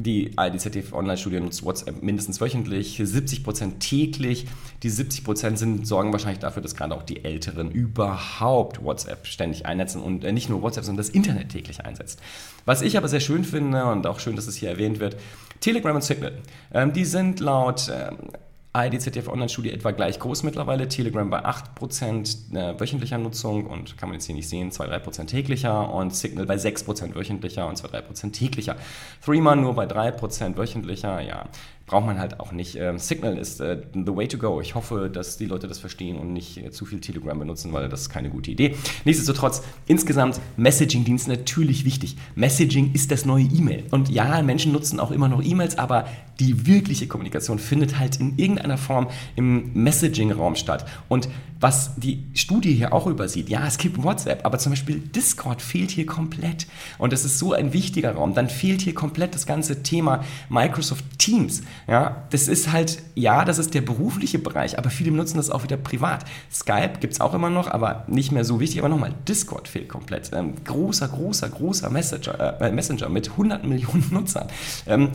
die 0.00 0.36
ARD 0.36 0.92
Online-Studie 0.92 1.40
nutzt 1.40 1.64
WhatsApp 1.64 2.02
mindestens 2.02 2.40
wöchentlich, 2.40 3.00
70% 3.00 3.78
täglich. 3.78 4.46
Die 4.82 4.90
70% 4.90 5.56
sind, 5.56 5.86
sorgen 5.86 6.12
wahrscheinlich 6.12 6.40
dafür, 6.40 6.62
dass 6.62 6.74
gerade 6.74 6.94
auch 6.94 7.02
die 7.02 7.24
Älteren 7.24 7.70
überhaupt 7.70 8.82
WhatsApp 8.82 9.26
ständig 9.26 9.66
einsetzen 9.66 10.02
und 10.02 10.24
äh, 10.24 10.32
nicht 10.32 10.48
nur 10.48 10.62
WhatsApp, 10.62 10.84
sondern 10.84 11.04
das 11.04 11.10
Internet 11.10 11.50
täglich 11.50 11.84
einsetzt. 11.84 12.20
Was 12.64 12.82
ich 12.82 12.96
aber 12.96 13.08
sehr 13.08 13.20
schön 13.20 13.44
finde 13.44 13.86
und 13.86 14.06
auch 14.06 14.18
schön, 14.18 14.36
dass 14.36 14.46
es 14.46 14.56
hier 14.56 14.70
erwähnt 14.70 14.98
wird, 14.98 15.16
Telegram 15.60 15.94
und 15.94 16.02
Signal. 16.02 16.32
Ähm, 16.72 16.92
die 16.92 17.04
sind 17.04 17.40
laut 17.40 17.90
ähm, 17.92 18.16
ARD 18.74 19.00
ZDF 19.00 19.28
Online-Studie 19.28 19.70
etwa 19.70 19.92
gleich 19.92 20.18
groß 20.18 20.42
mittlerweile. 20.42 20.88
Telegram 20.88 21.30
bei 21.30 21.44
8% 21.44 22.56
äh, 22.56 22.80
wöchentlicher 22.80 23.18
Nutzung 23.18 23.66
und 23.66 23.96
kann 23.96 24.08
man 24.08 24.14
jetzt 24.14 24.26
hier 24.26 24.34
nicht 24.34 24.48
sehen, 24.48 24.72
2-3% 24.72 25.26
täglicher 25.26 25.94
und 25.94 26.12
Signal 26.12 26.44
bei 26.46 26.56
6% 26.56 27.14
wöchentlicher 27.14 27.68
und 27.68 27.78
2-3% 27.78 28.32
täglicher. 28.32 28.74
Threema 29.24 29.54
nur 29.54 29.74
bei 29.74 29.86
3% 29.86 30.56
wöchentlicher, 30.56 31.20
ja 31.20 31.44
braucht 31.86 32.06
man 32.06 32.18
halt 32.18 32.40
auch 32.40 32.52
nicht. 32.52 32.76
Ähm, 32.76 32.98
Signal 32.98 33.36
ist 33.36 33.60
äh, 33.60 33.82
the 33.92 34.16
way 34.16 34.26
to 34.26 34.38
go. 34.38 34.60
Ich 34.60 34.74
hoffe, 34.74 35.10
dass 35.10 35.36
die 35.36 35.46
Leute 35.46 35.68
das 35.68 35.78
verstehen 35.78 36.16
und 36.16 36.32
nicht 36.32 36.56
äh, 36.56 36.70
zu 36.70 36.86
viel 36.86 37.00
Telegram 37.00 37.38
benutzen, 37.38 37.72
weil 37.72 37.88
das 37.88 38.02
ist 38.02 38.08
keine 38.08 38.30
gute 38.30 38.50
Idee. 38.50 38.76
Nichtsdestotrotz, 39.04 39.62
insgesamt 39.86 40.40
Messaging-Dienst 40.56 41.28
natürlich 41.28 41.84
wichtig. 41.84 42.16
Messaging 42.34 42.92
ist 42.94 43.10
das 43.10 43.26
neue 43.26 43.44
E-Mail. 43.44 43.84
Und 43.90 44.08
ja, 44.08 44.40
Menschen 44.42 44.72
nutzen 44.72 44.98
auch 44.98 45.10
immer 45.10 45.28
noch 45.28 45.42
E-Mails, 45.42 45.76
aber 45.76 46.06
die 46.40 46.66
wirkliche 46.66 47.06
Kommunikation 47.06 47.58
findet 47.58 47.98
halt 47.98 48.18
in 48.18 48.38
irgendeiner 48.38 48.78
Form 48.78 49.08
im 49.36 49.72
Messaging-Raum 49.74 50.56
statt. 50.56 50.86
Und 51.08 51.28
was 51.60 51.94
die 51.96 52.24
Studie 52.34 52.74
hier 52.74 52.92
auch 52.92 53.06
übersieht, 53.06 53.48
ja, 53.48 53.66
es 53.66 53.78
gibt 53.78 54.02
WhatsApp, 54.02 54.44
aber 54.44 54.58
zum 54.58 54.72
Beispiel 54.72 54.98
Discord 54.98 55.62
fehlt 55.62 55.90
hier 55.90 56.04
komplett. 56.04 56.66
Und 56.98 57.12
das 57.12 57.24
ist 57.24 57.38
so 57.38 57.52
ein 57.52 57.72
wichtiger 57.72 58.12
Raum. 58.12 58.34
Dann 58.34 58.50
fehlt 58.50 58.82
hier 58.82 58.94
komplett 58.94 59.34
das 59.34 59.46
ganze 59.46 59.82
Thema 59.82 60.24
Microsoft 60.50 61.04
Teams. 61.18 61.62
Ja, 61.86 62.24
das 62.30 62.48
ist 62.48 62.72
halt, 62.72 63.02
ja, 63.14 63.44
das 63.44 63.58
ist 63.58 63.74
der 63.74 63.82
berufliche 63.82 64.38
Bereich, 64.38 64.78
aber 64.78 64.90
viele 64.90 65.10
nutzen 65.10 65.36
das 65.36 65.50
auch 65.50 65.62
wieder 65.62 65.76
privat. 65.76 66.24
Skype 66.52 66.98
gibt 67.00 67.12
es 67.12 67.20
auch 67.20 67.34
immer 67.34 67.50
noch, 67.50 67.68
aber 67.68 68.04
nicht 68.06 68.32
mehr 68.32 68.44
so 68.44 68.60
wichtig. 68.60 68.78
Aber 68.78 68.88
nochmal, 68.88 69.14
Discord 69.28 69.68
fehlt 69.68 69.88
komplett. 69.88 70.30
Ähm, 70.32 70.54
großer, 70.64 71.08
großer, 71.08 71.48
großer 71.48 71.90
Messenger, 71.90 72.60
äh, 72.60 72.72
Messenger 72.72 73.08
mit 73.08 73.36
hunderten 73.36 73.68
Millionen 73.68 74.06
Nutzern. 74.10 74.48
Ähm, 74.86 75.10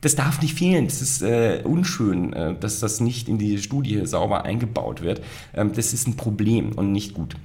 das 0.00 0.14
darf 0.14 0.40
nicht 0.42 0.54
fehlen. 0.54 0.86
Das 0.86 1.00
ist 1.00 1.22
äh, 1.22 1.62
unschön, 1.64 2.32
äh, 2.32 2.54
dass 2.54 2.80
das 2.80 3.00
nicht 3.00 3.28
in 3.28 3.38
die 3.38 3.58
Studie 3.58 4.06
sauber 4.06 4.44
eingebaut 4.44 5.02
wird. 5.02 5.22
Ähm, 5.54 5.72
das 5.72 5.92
ist 5.92 6.06
ein 6.06 6.16
Problem 6.16 6.72
und 6.72 6.92
nicht 6.92 7.14
gut. 7.14 7.36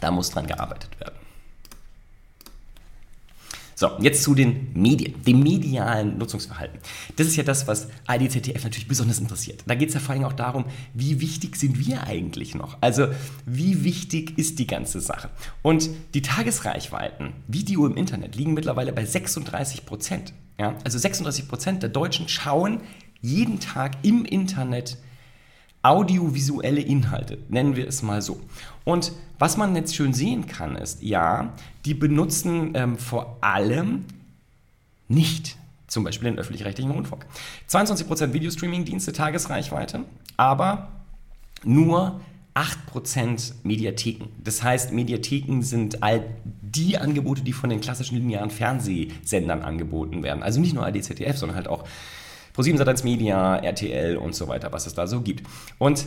Da 0.00 0.10
muss 0.10 0.30
dran 0.30 0.46
gearbeitet 0.46 0.98
werden. 1.00 1.14
So, 3.78 3.90
jetzt 4.00 4.22
zu 4.22 4.34
den 4.34 4.72
Medien, 4.72 5.22
dem 5.24 5.42
medialen 5.42 6.16
Nutzungsverhalten. 6.16 6.78
Das 7.16 7.26
ist 7.26 7.36
ja 7.36 7.42
das, 7.42 7.68
was 7.68 7.88
IDZTF 8.08 8.64
natürlich 8.64 8.88
besonders 8.88 9.18
interessiert. 9.18 9.64
Da 9.66 9.74
geht 9.74 9.90
es 9.90 9.94
ja 9.94 10.00
vor 10.00 10.14
allem 10.14 10.24
auch 10.24 10.32
darum, 10.32 10.64
wie 10.94 11.20
wichtig 11.20 11.56
sind 11.56 11.78
wir 11.86 12.04
eigentlich 12.04 12.54
noch? 12.54 12.78
Also, 12.80 13.08
wie 13.44 13.84
wichtig 13.84 14.38
ist 14.38 14.58
die 14.58 14.66
ganze 14.66 15.02
Sache? 15.02 15.28
Und 15.60 15.90
die 16.14 16.22
Tagesreichweiten, 16.22 17.34
Video 17.48 17.84
im 17.84 17.98
Internet, 17.98 18.34
liegen 18.34 18.54
mittlerweile 18.54 18.94
bei 18.94 19.04
36 19.04 19.84
Prozent. 19.84 20.32
Ja? 20.58 20.78
Also 20.82 20.96
36 20.96 21.46
Prozent 21.46 21.82
der 21.82 21.90
Deutschen 21.90 22.30
schauen 22.30 22.80
jeden 23.20 23.60
Tag 23.60 23.98
im 24.02 24.24
Internet 24.24 24.96
audiovisuelle 25.86 26.80
Inhalte, 26.80 27.38
nennen 27.48 27.76
wir 27.76 27.86
es 27.86 28.02
mal 28.02 28.22
so. 28.22 28.40
Und 28.84 29.12
was 29.38 29.56
man 29.56 29.76
jetzt 29.76 29.94
schön 29.94 30.12
sehen 30.12 30.46
kann, 30.46 30.76
ist, 30.76 31.02
ja, 31.02 31.52
die 31.84 31.94
benutzen 31.94 32.72
ähm, 32.74 32.98
vor 32.98 33.38
allem 33.40 34.04
nicht 35.08 35.56
zum 35.86 36.02
Beispiel 36.02 36.28
den 36.30 36.38
öffentlich-rechtlichen 36.38 36.90
Rundfunk. 36.90 37.26
22% 37.70 38.32
Videostreaming-Dienste, 38.32 39.12
Tagesreichweite, 39.12 40.04
aber 40.36 40.88
nur 41.64 42.20
8% 42.54 43.52
Mediatheken. 43.62 44.28
Das 44.42 44.62
heißt, 44.62 44.92
Mediatheken 44.92 45.62
sind 45.62 46.02
all 46.02 46.24
die 46.62 46.98
Angebote, 46.98 47.42
die 47.42 47.52
von 47.52 47.70
den 47.70 47.80
klassischen 47.80 48.16
linearen 48.16 48.50
Fernsehsendern 48.50 49.62
angeboten 49.62 50.22
werden. 50.22 50.42
Also 50.42 50.60
nicht 50.60 50.74
nur 50.74 50.84
ADZDF, 50.84 51.36
sondern 51.36 51.56
halt 51.56 51.68
auch 51.68 51.84
ProSieben 52.56 52.80
Sat1 52.80 53.04
Media, 53.04 53.56
RTL 53.56 54.16
und 54.16 54.34
so 54.34 54.48
weiter, 54.48 54.72
was 54.72 54.86
es 54.86 54.94
da 54.94 55.06
so 55.06 55.20
gibt. 55.20 55.46
Und 55.76 56.06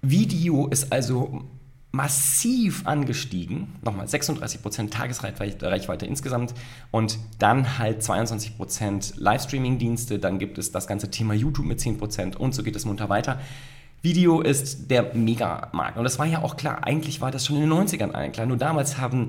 Video 0.00 0.66
ist 0.66 0.92
also 0.92 1.44
massiv 1.92 2.84
angestiegen, 2.84 3.68
nochmal 3.84 4.06
36% 4.06 4.90
Tagesreichweite 4.90 6.04
insgesamt 6.04 6.52
und 6.90 7.16
dann 7.38 7.78
halt 7.78 8.02
22% 8.02 9.20
Livestreaming-Dienste, 9.20 10.18
dann 10.18 10.40
gibt 10.40 10.58
es 10.58 10.72
das 10.72 10.88
ganze 10.88 11.12
Thema 11.12 11.32
YouTube 11.32 11.66
mit 11.66 11.78
10% 11.78 12.36
und 12.36 12.56
so 12.56 12.64
geht 12.64 12.74
es 12.74 12.84
munter 12.84 13.08
weiter. 13.08 13.38
Video 14.00 14.40
ist 14.40 14.90
der 14.90 15.14
Megamarkt. 15.14 15.96
Und 15.96 16.02
das 16.02 16.18
war 16.18 16.26
ja 16.26 16.42
auch 16.42 16.56
klar, 16.56 16.82
eigentlich 16.82 17.20
war 17.20 17.30
das 17.30 17.46
schon 17.46 17.54
in 17.54 17.62
den 17.62 17.72
90ern 17.72 18.10
allen 18.10 18.32
klar, 18.32 18.46
nur 18.46 18.56
damals 18.56 18.98
haben 18.98 19.28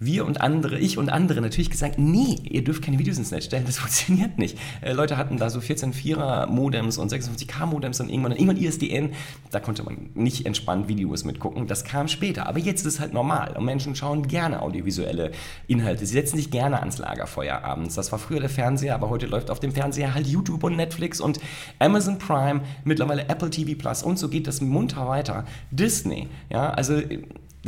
wir 0.00 0.24
und 0.24 0.40
andere, 0.40 0.78
ich 0.78 0.96
und 0.96 1.08
andere 1.08 1.40
natürlich 1.40 1.70
gesagt, 1.70 1.98
nee, 1.98 2.36
ihr 2.44 2.62
dürft 2.62 2.82
keine 2.82 2.98
Videos 2.98 3.18
ins 3.18 3.30
Netz 3.30 3.46
stellen, 3.46 3.64
das 3.66 3.78
funktioniert 3.78 4.38
nicht. 4.38 4.56
Äh, 4.80 4.92
Leute 4.92 5.16
hatten 5.16 5.38
da 5.38 5.50
so 5.50 5.58
14.4er 5.58 6.46
Modems 6.46 6.98
und 6.98 7.12
56K 7.12 7.66
Modems 7.66 8.00
und 8.00 8.08
irgendwann, 8.08 8.32
irgendwann 8.32 8.56
ISDN, 8.56 9.12
da 9.50 9.60
konnte 9.60 9.82
man 9.82 10.10
nicht 10.14 10.46
entspannt 10.46 10.88
Videos 10.88 11.24
mitgucken, 11.24 11.66
das 11.66 11.84
kam 11.84 12.08
später. 12.08 12.46
Aber 12.46 12.58
jetzt 12.58 12.86
ist 12.86 12.94
es 12.94 13.00
halt 13.00 13.12
normal 13.12 13.56
und 13.56 13.64
Menschen 13.64 13.96
schauen 13.96 14.28
gerne 14.28 14.62
audiovisuelle 14.62 15.32
Inhalte. 15.66 16.06
Sie 16.06 16.12
setzen 16.12 16.36
sich 16.36 16.50
gerne 16.50 16.80
ans 16.80 16.98
Lagerfeuer 16.98 17.64
abends. 17.64 17.96
Das 17.96 18.12
war 18.12 18.18
früher 18.18 18.40
der 18.40 18.50
Fernseher, 18.50 18.94
aber 18.94 19.10
heute 19.10 19.26
läuft 19.26 19.50
auf 19.50 19.58
dem 19.58 19.72
Fernseher 19.72 20.14
halt 20.14 20.26
YouTube 20.26 20.62
und 20.62 20.76
Netflix 20.76 21.20
und 21.20 21.40
Amazon 21.80 22.18
Prime, 22.18 22.60
mittlerweile 22.84 23.28
Apple 23.28 23.50
TV 23.50 23.76
Plus 23.76 24.02
und 24.02 24.18
so 24.18 24.28
geht 24.28 24.46
das 24.46 24.60
munter 24.60 25.08
weiter. 25.08 25.44
Disney, 25.72 26.28
ja, 26.50 26.70
also 26.70 27.00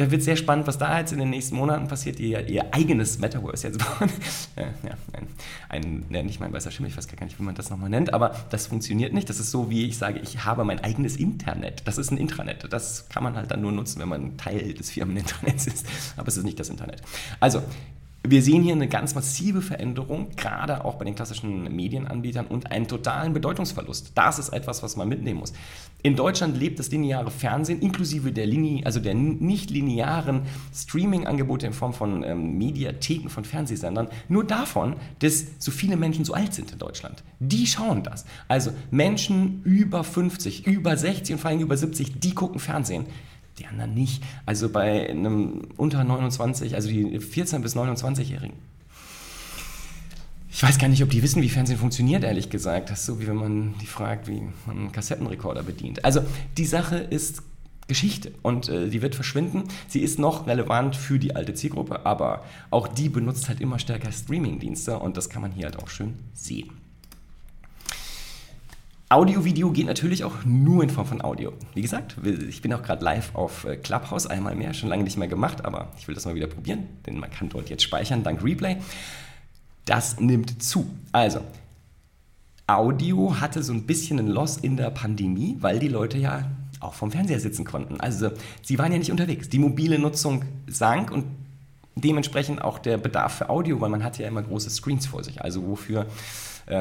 da 0.00 0.10
wird 0.10 0.22
sehr 0.22 0.36
spannend, 0.36 0.66
was 0.66 0.78
da 0.78 0.98
jetzt 0.98 1.12
in 1.12 1.18
den 1.18 1.28
nächsten 1.28 1.56
Monaten 1.56 1.86
passiert. 1.86 2.18
Ihr, 2.18 2.48
ihr 2.48 2.74
eigenes 2.74 3.18
Metaverse 3.18 3.68
jetzt 3.68 3.78
bauen. 3.78 4.10
ja, 4.56 4.64
ein, 5.12 5.28
ein, 5.68 6.04
ja, 6.08 6.22
nicht 6.22 6.40
mein 6.40 6.52
weißer 6.52 6.70
Schimmel, 6.70 6.90
ich 6.90 6.96
weiß 6.96 7.06
gar 7.06 7.22
nicht, 7.22 7.38
wie 7.38 7.42
man 7.42 7.54
das 7.54 7.68
nochmal 7.68 7.90
nennt, 7.90 8.14
aber 8.14 8.34
das 8.48 8.66
funktioniert 8.66 9.12
nicht. 9.12 9.28
Das 9.28 9.38
ist 9.38 9.50
so, 9.50 9.68
wie 9.68 9.86
ich 9.86 9.98
sage, 9.98 10.18
ich 10.20 10.44
habe 10.44 10.64
mein 10.64 10.80
eigenes 10.80 11.16
Internet. 11.16 11.82
Das 11.86 11.98
ist 11.98 12.10
ein 12.10 12.16
Intranet. 12.16 12.66
Das 12.72 13.10
kann 13.10 13.22
man 13.22 13.36
halt 13.36 13.50
dann 13.50 13.60
nur 13.60 13.72
nutzen, 13.72 14.00
wenn 14.00 14.08
man 14.08 14.38
Teil 14.38 14.72
des 14.72 14.90
Firmeninternets 14.90 15.66
ist. 15.66 15.86
Aber 16.16 16.28
es 16.28 16.38
ist 16.38 16.44
nicht 16.44 16.58
das 16.58 16.70
Internet. 16.70 17.02
Also, 17.38 17.62
wir 18.22 18.42
sehen 18.42 18.62
hier 18.62 18.74
eine 18.74 18.86
ganz 18.86 19.14
massive 19.14 19.62
Veränderung, 19.62 20.28
gerade 20.36 20.84
auch 20.84 20.96
bei 20.96 21.06
den 21.06 21.14
klassischen 21.14 21.74
Medienanbietern 21.74 22.46
und 22.46 22.70
einen 22.70 22.86
totalen 22.86 23.32
Bedeutungsverlust. 23.32 24.12
Das 24.14 24.38
ist 24.38 24.50
etwas, 24.50 24.82
was 24.82 24.96
man 24.96 25.08
mitnehmen 25.08 25.40
muss. 25.40 25.54
In 26.02 26.16
Deutschland 26.16 26.56
lebt 26.56 26.78
das 26.78 26.90
lineare 26.90 27.30
Fernsehen 27.30 27.80
inklusive 27.80 28.30
der, 28.30 28.46
Linie, 28.46 28.84
also 28.84 29.00
der 29.00 29.14
nicht 29.14 29.70
linearen 29.70 30.42
Streaming-Angebote 30.74 31.66
in 31.66 31.72
Form 31.72 31.94
von 31.94 32.22
ähm, 32.22 32.58
Mediatheken 32.58 33.28
von 33.30 33.44
Fernsehsendern 33.44 34.08
nur 34.28 34.44
davon, 34.44 34.96
dass 35.20 35.46
so 35.58 35.70
viele 35.70 35.96
Menschen 35.96 36.26
so 36.26 36.34
alt 36.34 36.52
sind 36.52 36.72
in 36.72 36.78
Deutschland. 36.78 37.22
Die 37.38 37.66
schauen 37.66 38.02
das. 38.02 38.26
Also 38.48 38.72
Menschen 38.90 39.62
über 39.64 40.04
50, 40.04 40.66
über 40.66 40.94
60 40.94 41.34
und 41.34 41.40
vor 41.40 41.50
allem 41.50 41.60
über 41.60 41.76
70, 41.76 42.20
die 42.20 42.34
gucken 42.34 42.60
Fernsehen 42.60 43.06
die 43.60 43.66
anderen 43.66 43.94
nicht. 43.94 44.22
Also 44.46 44.68
bei 44.68 45.08
einem 45.08 45.62
unter 45.76 46.02
29, 46.02 46.74
also 46.74 46.88
die 46.88 47.20
14- 47.20 47.60
bis 47.60 47.76
29-Jährigen. 47.76 48.56
Ich 50.52 50.62
weiß 50.62 50.78
gar 50.78 50.88
nicht, 50.88 51.02
ob 51.02 51.10
die 51.10 51.22
wissen, 51.22 51.42
wie 51.42 51.48
Fernsehen 51.48 51.78
funktioniert, 51.78 52.24
ehrlich 52.24 52.50
gesagt. 52.50 52.90
Das 52.90 53.00
ist 53.00 53.06
so, 53.06 53.20
wie 53.20 53.28
wenn 53.28 53.36
man 53.36 53.74
die 53.80 53.86
fragt, 53.86 54.26
wie 54.26 54.42
man 54.66 54.78
einen 54.78 54.92
Kassettenrekorder 54.92 55.62
bedient. 55.62 56.04
Also 56.04 56.22
die 56.58 56.66
Sache 56.66 56.96
ist 56.96 57.42
Geschichte 57.86 58.32
und 58.42 58.68
äh, 58.68 58.88
die 58.88 59.02
wird 59.02 59.14
verschwinden. 59.14 59.64
Sie 59.88 60.00
ist 60.00 60.18
noch 60.18 60.46
relevant 60.46 60.96
für 60.96 61.18
die 61.18 61.34
alte 61.34 61.54
Zielgruppe, 61.54 62.04
aber 62.06 62.44
auch 62.70 62.88
die 62.88 63.08
benutzt 63.08 63.48
halt 63.48 63.60
immer 63.60 63.78
stärker 63.78 64.12
Streaming-Dienste 64.12 64.98
und 64.98 65.16
das 65.16 65.28
kann 65.28 65.42
man 65.42 65.52
hier 65.52 65.66
halt 65.66 65.82
auch 65.82 65.88
schön 65.88 66.14
sehen. 66.32 66.70
Audio-Video 69.12 69.72
geht 69.72 69.86
natürlich 69.86 70.22
auch 70.22 70.44
nur 70.44 70.84
in 70.84 70.88
Form 70.88 71.04
von 71.04 71.20
Audio. 71.20 71.52
Wie 71.74 71.82
gesagt, 71.82 72.14
ich 72.48 72.62
bin 72.62 72.72
auch 72.72 72.82
gerade 72.84 73.04
live 73.04 73.34
auf 73.34 73.64
äh, 73.64 73.76
Clubhouse, 73.76 74.28
einmal 74.28 74.54
mehr, 74.54 74.72
schon 74.72 74.88
lange 74.88 75.02
nicht 75.02 75.16
mehr 75.16 75.26
gemacht, 75.26 75.64
aber 75.64 75.88
ich 75.98 76.06
will 76.06 76.14
das 76.14 76.26
mal 76.26 76.36
wieder 76.36 76.46
probieren, 76.46 76.84
denn 77.04 77.18
man 77.18 77.28
kann 77.28 77.48
dort 77.48 77.70
jetzt 77.70 77.82
speichern 77.82 78.22
dank 78.22 78.44
Replay. 78.44 78.76
Das 79.84 80.20
nimmt 80.20 80.62
zu. 80.62 80.88
Also, 81.10 81.40
Audio 82.68 83.40
hatte 83.40 83.64
so 83.64 83.72
ein 83.72 83.84
bisschen 83.84 84.20
einen 84.20 84.28
Loss 84.28 84.58
in 84.58 84.76
der 84.76 84.90
Pandemie, 84.90 85.56
weil 85.58 85.80
die 85.80 85.88
Leute 85.88 86.16
ja 86.16 86.48
auch 86.78 86.94
vom 86.94 87.10
Fernseher 87.10 87.40
sitzen 87.40 87.64
konnten. 87.64 88.00
Also, 88.00 88.30
sie 88.62 88.78
waren 88.78 88.92
ja 88.92 88.98
nicht 88.98 89.10
unterwegs. 89.10 89.48
Die 89.48 89.58
mobile 89.58 89.98
Nutzung 89.98 90.44
sank 90.68 91.10
und 91.10 91.24
dementsprechend 91.96 92.62
auch 92.62 92.78
der 92.78 92.96
Bedarf 92.96 93.38
für 93.38 93.50
Audio, 93.50 93.80
weil 93.80 93.90
man 93.90 94.04
hat 94.04 94.18
ja 94.18 94.28
immer 94.28 94.42
große 94.42 94.70
Screens 94.70 95.08
vor 95.08 95.24
sich. 95.24 95.42
Also, 95.42 95.66
wofür 95.66 96.06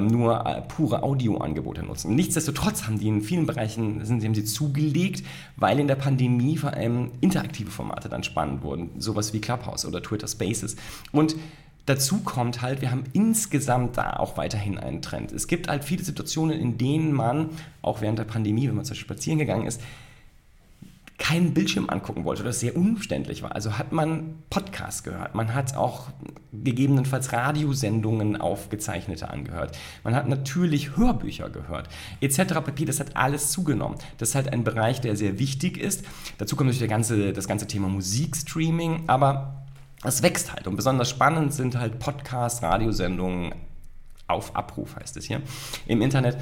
nur 0.02 0.45
äh, 0.45 0.62
pure 0.62 1.04
Audioangebote 1.04 1.84
nutzen. 1.84 2.15
Nichtsdestotrotz 2.15 2.84
haben 2.86 2.99
die 2.99 3.08
in 3.08 3.21
vielen 3.21 3.45
Bereichen 3.45 4.06
sind, 4.06 4.23
haben 4.23 4.36
sie 4.36 4.45
zugelegt, 4.45 5.23
weil 5.58 5.80
in 5.80 5.88
der 5.88 5.95
Pandemie 5.95 6.58
vor 6.58 6.73
allem 6.73 7.12
interaktive 7.21 7.71
Formate 7.71 8.10
dann 8.10 8.23
spannend 8.23 8.62
wurden, 8.63 8.91
sowas 8.99 9.34
wie 9.34 9.41
Clubhouse 9.41 9.86
oder 9.86 10.02
Twitter 10.02 10.28
Spaces. 10.28 10.75
Und 11.12 11.36
Dazu 11.89 12.19
kommt 12.19 12.62
halt, 12.62 12.82
wir 12.82 12.91
haben 12.91 13.06
insgesamt 13.13 13.97
da 13.97 14.17
auch 14.17 14.38
weiterhin 14.38 14.78
einen 14.78 15.02
Trend. 15.02 15.32
Es 15.32 15.47
gibt 15.47 15.69
halt 15.69 15.84
viele 15.84 16.04
Situationen, 16.04 16.60
in 16.60 16.78
denen 16.78 17.12
man, 17.13 17.49
auch 17.82 18.02
während 18.02 18.19
der 18.19 18.25
Pandemie, 18.25 18.67
wenn 18.67 18.75
man 18.75 18.86
zum 18.86 18.91
Beispiel 18.91 19.08
spazieren 19.08 19.39
gegangen 19.39 19.65
ist, 19.65 19.82
keinen 21.20 21.54
Bildschirm 21.54 21.90
angucken 21.90 22.24
wollte 22.24 22.42
oder 22.42 22.50
es 22.50 22.62
sehr 22.62 22.76
umständlich 22.76 23.44
war. 23.44 23.54
Also 23.54 23.78
hat 23.78 23.92
man 23.92 24.42
Podcasts 24.50 25.04
gehört, 25.04 25.36
man 25.36 25.54
hat 25.54 25.76
auch 25.76 26.08
gegebenenfalls 26.52 27.32
Radiosendungen 27.32 28.40
aufgezeichnete 28.40 29.30
angehört, 29.30 29.78
man 30.04 30.16
hat 30.16 30.28
natürlich 30.28 30.98
Hörbücher 30.98 31.50
gehört, 31.50 31.90
etc. 32.22 32.54
Papier, 32.56 32.88
das 32.88 33.00
hat 33.00 33.16
alles 33.16 33.52
zugenommen. 33.52 33.98
Das 34.18 34.30
ist 34.30 34.36
halt 34.36 34.52
ein 34.52 34.64
Bereich, 34.64 35.02
der 35.02 35.16
sehr 35.16 35.38
wichtig 35.38 35.78
ist. 35.78 36.06
Dazu 36.38 36.56
kommt 36.56 36.68
natürlich 36.68 36.80
der 36.80 36.88
ganze, 36.88 37.34
das 37.34 37.48
ganze 37.48 37.68
Thema 37.68 37.90
Musikstreaming, 37.90 39.04
aber 39.08 39.66
es 40.04 40.24
wächst 40.24 40.54
halt 40.54 40.66
und 40.68 40.78
besonders 40.78 41.10
spannend 41.10 41.54
sind 41.54 41.78
halt 41.78 42.00
Podcasts, 42.00 42.64
Radiosendungen 42.64 43.54
auf 44.28 44.56
Abruf 44.56 44.96
heißt 44.96 45.18
es 45.18 45.26
hier 45.26 45.42
im 45.88 46.02
Internet 46.02 46.38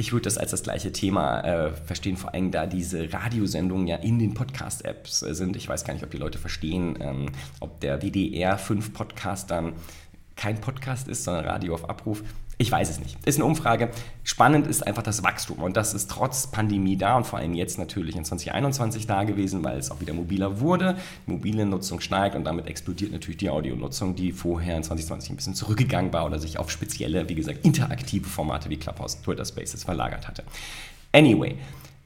ich 0.00 0.12
würde 0.12 0.24
das 0.24 0.38
als 0.38 0.50
das 0.50 0.62
gleiche 0.62 0.92
Thema 0.92 1.40
äh, 1.42 1.72
verstehen, 1.72 2.16
vor 2.16 2.32
allem 2.32 2.50
da 2.50 2.66
diese 2.66 3.12
Radiosendungen 3.12 3.86
ja 3.86 3.96
in 3.96 4.18
den 4.18 4.32
Podcast-Apps 4.32 5.22
äh, 5.22 5.34
sind. 5.34 5.56
Ich 5.56 5.68
weiß 5.68 5.84
gar 5.84 5.92
nicht, 5.92 6.02
ob 6.02 6.10
die 6.10 6.16
Leute 6.16 6.38
verstehen, 6.38 6.98
ähm, 7.00 7.26
ob 7.60 7.80
der 7.80 8.00
WDR 8.00 8.56
5 8.56 8.94
Podcast 8.94 9.50
dann 9.50 9.74
kein 10.36 10.58
Podcast 10.58 11.06
ist, 11.06 11.24
sondern 11.24 11.44
Radio 11.44 11.74
auf 11.74 11.88
Abruf. 11.88 12.22
Ich 12.60 12.70
weiß 12.70 12.90
es 12.90 13.00
nicht. 13.00 13.16
Ist 13.24 13.38
eine 13.38 13.46
Umfrage. 13.46 13.88
Spannend 14.22 14.66
ist 14.66 14.86
einfach 14.86 15.02
das 15.02 15.24
Wachstum 15.24 15.60
und 15.60 15.78
das 15.78 15.94
ist 15.94 16.10
trotz 16.10 16.46
Pandemie 16.46 16.94
da 16.94 17.16
und 17.16 17.26
vor 17.26 17.38
allem 17.38 17.54
jetzt 17.54 17.78
natürlich 17.78 18.16
in 18.16 18.24
2021 18.26 19.06
da 19.06 19.24
gewesen, 19.24 19.64
weil 19.64 19.78
es 19.78 19.90
auch 19.90 20.02
wieder 20.02 20.12
mobiler 20.12 20.60
wurde. 20.60 20.98
Die 21.26 21.30
mobile 21.30 21.64
Nutzung 21.64 22.00
steigt 22.00 22.36
und 22.36 22.44
damit 22.44 22.66
explodiert 22.66 23.12
natürlich 23.12 23.38
die 23.38 23.48
Audionutzung, 23.48 24.14
die 24.14 24.30
vorher 24.32 24.76
in 24.76 24.82
2020 24.82 25.30
ein 25.30 25.36
bisschen 25.36 25.54
zurückgegangen 25.54 26.12
war 26.12 26.26
oder 26.26 26.38
sich 26.38 26.58
auf 26.58 26.70
spezielle, 26.70 27.30
wie 27.30 27.34
gesagt, 27.34 27.64
interaktive 27.64 28.28
Formate 28.28 28.68
wie 28.68 28.76
Clubhouse, 28.76 29.22
Twitter 29.22 29.46
Spaces 29.46 29.84
verlagert 29.84 30.28
hatte. 30.28 30.44
Anyway, 31.12 31.56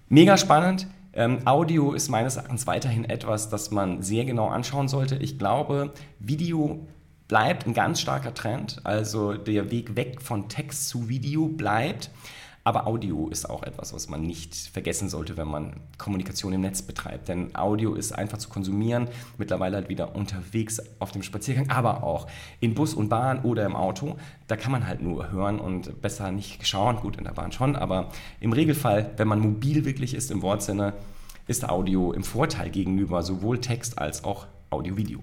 mega 0.09 0.37
spannend. 0.37 0.87
Ähm, 1.15 1.39
Audio 1.47 1.95
ist 1.95 2.11
meines 2.11 2.37
Erachtens 2.37 2.69
weiterhin 2.69 3.05
etwas, 3.05 3.49
das 3.49 3.73
man 3.73 4.03
sehr 4.03 4.25
genau 4.25 4.47
anschauen 4.51 4.87
sollte. 4.87 5.17
Ich 5.17 5.37
glaube, 5.37 5.93
Video 6.21 6.87
bleibt 7.35 7.67
ein 7.67 7.75
ganz 7.75 8.01
starker 8.01 8.33
Trend. 8.33 8.81
Also 8.85 9.33
der 9.33 9.73
Weg 9.73 9.97
weg 9.97 10.23
von 10.23 10.49
Text 10.49 10.89
zu 10.89 11.09
Video 11.09 11.49
bleibt. 11.49 12.13
Aber 12.63 12.87
Audio 12.87 13.29
ist 13.29 13.51
auch 13.51 13.65
etwas, 13.65 13.93
was 13.93 14.09
man 14.09 14.23
nicht 14.23 14.55
vergessen 14.55 15.09
sollte, 15.09 15.37
wenn 15.37 15.49
man 15.49 15.81
Kommunikation 15.99 16.53
im 16.53 16.61
Netz 16.61 16.83
betreibt. 16.83 17.27
Denn 17.27 17.57
Audio 17.57 17.95
ist 17.95 18.13
einfach 18.13 18.39
zu 18.39 18.49
konsumieren, 18.49 19.09
mittlerweile 19.37 19.75
halt 19.75 19.89
wieder 19.89 20.15
unterwegs 20.15 20.81
auf 21.01 21.11
dem 21.11 21.25
Spaziergang, 21.25 21.71
aber 21.71 22.05
auch 22.05 22.29
in 22.61 22.75
Bus 22.75 22.95
und 22.95 23.09
Bahn 23.09 23.41
oder 23.41 23.67
im 23.67 23.75
Auto. 23.75 24.15
Da 24.47 24.55
kann 24.55 24.71
man 24.71 24.87
halt 24.87 25.03
nur 25.03 25.33
hören 25.33 25.59
und 25.59 26.01
besser 26.01 26.31
nicht 26.31 26.65
schauen. 26.65 27.01
Gut, 27.01 27.17
in 27.17 27.25
der 27.25 27.33
Bahn 27.33 27.51
schon, 27.51 27.75
aber 27.75 28.11
im 28.39 28.53
Regelfall, 28.53 29.11
wenn 29.17 29.27
man 29.27 29.41
mobil 29.41 29.85
wirklich 29.85 30.15
ist 30.15 30.31
im 30.31 30.41
Wortsinne, 30.41 30.93
ist 31.49 31.69
Audio 31.69 32.13
im 32.13 32.23
Vorteil 32.23 32.71
gegenüber 32.71 33.25
sowohl 33.25 33.61
Text 33.61 33.99
als 33.99 34.23
auch 34.23 34.47
Audio-Video. 34.71 35.21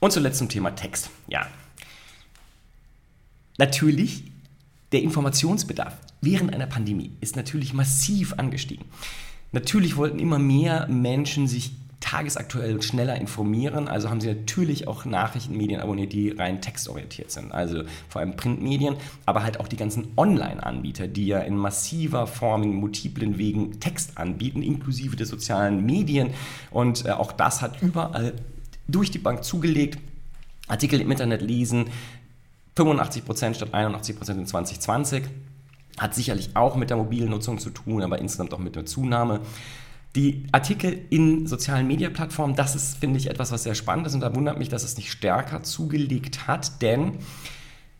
Und 0.00 0.12
zuletzt 0.12 0.38
zum 0.38 0.48
Thema 0.48 0.74
Text. 0.74 1.10
Ja. 1.28 1.46
Natürlich, 3.58 4.24
der 4.92 5.02
Informationsbedarf 5.02 5.96
während 6.20 6.52
einer 6.52 6.66
Pandemie 6.66 7.12
ist 7.20 7.36
natürlich 7.36 7.72
massiv 7.72 8.34
angestiegen. 8.34 8.84
Natürlich 9.52 9.96
wollten 9.96 10.18
immer 10.18 10.38
mehr 10.38 10.86
Menschen 10.88 11.48
sich 11.48 11.72
tagesaktuell 12.00 12.82
schneller 12.82 13.16
informieren. 13.16 13.88
Also 13.88 14.10
haben 14.10 14.20
sie 14.20 14.28
natürlich 14.28 14.86
auch 14.86 15.04
Nachrichtenmedien 15.04 15.80
abonniert, 15.80 16.12
die 16.12 16.30
rein 16.30 16.60
textorientiert 16.60 17.30
sind. 17.30 17.52
Also 17.52 17.82
vor 18.08 18.20
allem 18.20 18.36
Printmedien, 18.36 18.96
aber 19.24 19.42
halt 19.42 19.58
auch 19.58 19.66
die 19.66 19.76
ganzen 19.76 20.08
Online-Anbieter, 20.16 21.08
die 21.08 21.26
ja 21.26 21.40
in 21.40 21.56
massiver 21.56 22.26
Form, 22.26 22.62
in 22.62 22.74
multiplen 22.74 23.38
Wegen 23.38 23.80
Text 23.80 24.18
anbieten, 24.18 24.62
inklusive 24.62 25.16
der 25.16 25.26
sozialen 25.26 25.84
Medien. 25.84 26.30
Und 26.70 27.06
äh, 27.06 27.10
auch 27.10 27.32
das 27.32 27.60
hat 27.60 27.82
überall 27.82 28.34
durch 28.88 29.10
die 29.10 29.18
Bank 29.18 29.44
zugelegt. 29.44 29.98
Artikel 30.68 31.00
im 31.00 31.10
Internet 31.10 31.42
lesen, 31.42 31.86
85% 32.76 33.54
statt 33.54 33.74
81% 33.74 34.30
in 34.32 34.46
2020. 34.46 35.24
Hat 35.98 36.14
sicherlich 36.14 36.50
auch 36.54 36.76
mit 36.76 36.90
der 36.90 36.96
mobilen 36.96 37.30
Nutzung 37.30 37.58
zu 37.58 37.70
tun, 37.70 38.02
aber 38.02 38.18
insgesamt 38.18 38.52
auch 38.52 38.58
mit 38.58 38.76
der 38.76 38.84
Zunahme. 38.84 39.40
Die 40.14 40.44
Artikel 40.52 40.98
in 41.10 41.46
sozialen 41.46 41.86
Mediaplattformen, 41.86 42.56
das 42.56 42.74
ist, 42.74 42.96
finde 42.98 43.18
ich, 43.18 43.28
etwas, 43.28 43.52
was 43.52 43.62
sehr 43.62 43.74
spannend 43.74 44.06
ist 44.06 44.14
und 44.14 44.20
da 44.20 44.34
wundert 44.34 44.58
mich, 44.58 44.68
dass 44.68 44.82
es 44.82 44.96
nicht 44.96 45.10
stärker 45.10 45.62
zugelegt 45.62 46.46
hat, 46.46 46.80
denn 46.80 47.18